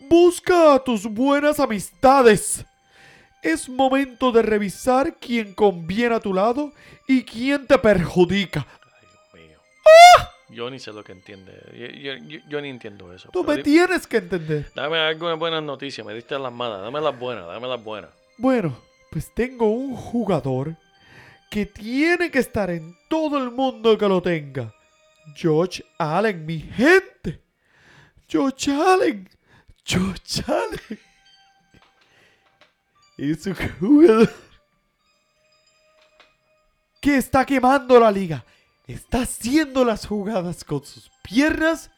[0.00, 2.64] Busca a tus buenas amistades.
[3.42, 6.72] Es momento de revisar quién conviene a tu lado
[7.06, 8.66] y quién te perjudica.
[8.80, 9.58] Ay, Dios mío.
[10.54, 11.52] Yo ni sé lo que entiende.
[11.74, 13.28] Yo, yo- yo- yo ni entiendo eso.
[13.32, 14.70] Tú me di- tienes que entender.
[14.74, 16.06] Dame algunas buenas noticias.
[16.06, 16.80] Me diste las malas.
[16.80, 17.46] Dame las buenas.
[17.46, 18.10] Dame las buenas.
[18.38, 18.76] Bueno,
[19.10, 20.76] pues tengo un jugador
[21.50, 24.72] que tiene que estar en todo el mundo que lo tenga.
[25.36, 27.40] George Allen, mi gente.
[28.28, 29.28] George Allen.
[29.84, 30.98] George Allen.
[33.16, 34.30] Es un jugador
[37.00, 38.44] que está quemando la liga.
[38.86, 41.90] Está haciendo las jugadas con sus piernas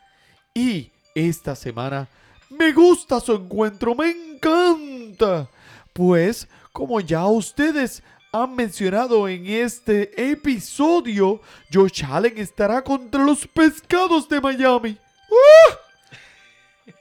[0.55, 2.09] y esta semana
[2.51, 5.49] me gusta su encuentro, me encanta.
[5.93, 8.03] Pues, como ya ustedes
[8.33, 11.41] han mencionado en este episodio,
[11.73, 14.99] Josh Allen estará contra los pescados de Miami.
[15.31, 15.79] ¡Ah!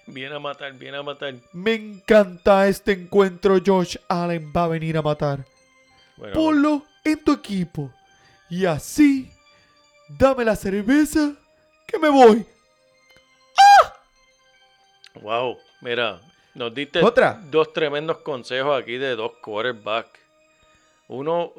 [0.08, 1.36] Viene a matar, viene a matar.
[1.52, 5.46] Me encanta este encuentro, Josh Allen va a venir a matar.
[6.18, 7.92] Bueno, Ponlo en tu equipo.
[8.50, 9.30] Y así,
[10.10, 11.34] dame la cerveza
[11.88, 12.46] que me voy.
[15.22, 16.22] wow, mira,
[16.54, 17.42] nos diste Otra.
[17.50, 20.20] dos tremendos consejos aquí de dos quarterbacks.
[21.08, 21.54] Uno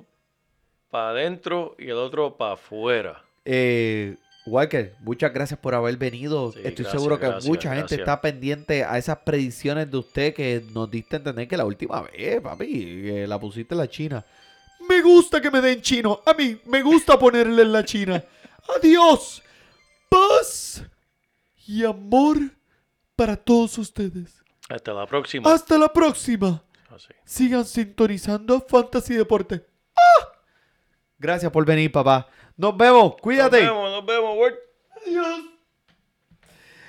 [0.90, 3.22] para adentro y el otro para afuera.
[3.44, 4.16] Eh,
[4.46, 6.52] Walker, muchas gracias por haber venido.
[6.52, 10.34] Sí, Estoy gracias, seguro que gracias, mucha gente está pendiente a esas predicciones de usted
[10.34, 12.66] que nos diste a entender que la última vez, papi,
[13.02, 14.24] que la pusiste en la China.
[14.88, 16.20] Me gusta que me den chino.
[16.24, 18.22] A mí me gusta ponerle en la China.
[18.74, 19.42] Adiós.
[20.08, 20.82] Paz
[21.66, 22.38] y amor
[23.14, 24.42] para todos ustedes.
[24.68, 25.52] Hasta la próxima.
[25.52, 26.62] Hasta la próxima.
[26.90, 27.08] Así.
[27.24, 29.66] Sigan sintonizando Fantasy Deporte.
[29.96, 30.32] ¡Ah!
[31.18, 32.28] Gracias por venir, papá.
[32.56, 33.16] Nos vemos.
[33.20, 33.62] Cuídate.
[33.64, 34.54] Nos vemos, nos vemos, Word.
[35.06, 35.35] Adiós.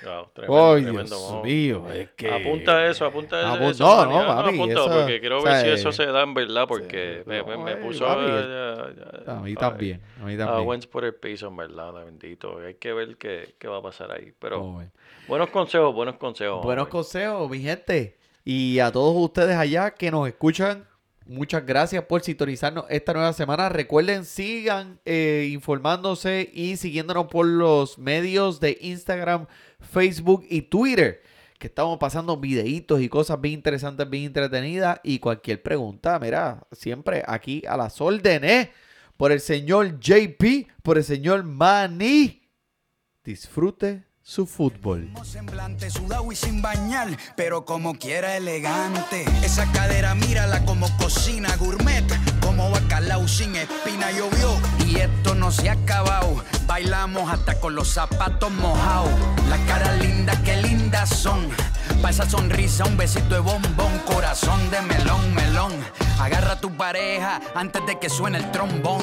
[0.08, 2.30] Wow, tremendo, Ay, tremendo, Dios mío, es que...
[2.30, 3.48] Apunta eso, apunta eso.
[3.64, 5.88] Apu- eso, no, no, Ah, papi, apunta, eso- porque quiero o ver sea, si eso
[5.88, 8.26] eh, se da en verdad, porque sí, me, me, no, me eh, puso papi, a,
[8.26, 10.68] ya- ya- A mí también, a mí A también.
[10.68, 12.58] Wentz por el piso, en verdad, bendito.
[12.58, 14.32] Hay que ver qué, qué va a pasar ahí.
[14.38, 14.90] Pero Oh, bueno.
[15.26, 16.62] buenos consejos, buenos consejos.
[16.64, 16.92] Buenos hombre.
[16.92, 18.16] consejos, mi gente.
[18.44, 20.86] Y a todos ustedes allá que nos escuchan,
[21.28, 23.68] muchas gracias por sintonizarnos esta nueva semana.
[23.68, 29.46] Recuerden, sigan eh, informándose y siguiéndonos por los medios de Instagram,
[29.78, 31.22] Facebook y Twitter.
[31.58, 35.00] Que estamos pasando videitos y cosas bien interesantes, bien entretenidas.
[35.02, 38.70] Y cualquier pregunta, mira, siempre aquí a las órdenes.
[39.16, 42.48] Por el señor JP, por el señor Manny.
[43.24, 45.10] Disfrute su fútbol.
[45.24, 49.24] Semblante, sudado y sin bañar, pero como quiera elegante.
[49.42, 52.04] Esa cadera, mírala como cocina gourmet,
[52.42, 54.54] como bacalao sin espina llovió.
[54.86, 59.10] Y esto no se ha acabado, bailamos hasta con los zapatos mojados.
[59.48, 61.48] Las caras lindas, qué lindas son.
[62.02, 65.72] Pa' esa sonrisa, un besito de bombón, corazón de melón, melón.
[66.20, 69.00] Agarra a tu pareja antes de que suene el trombón.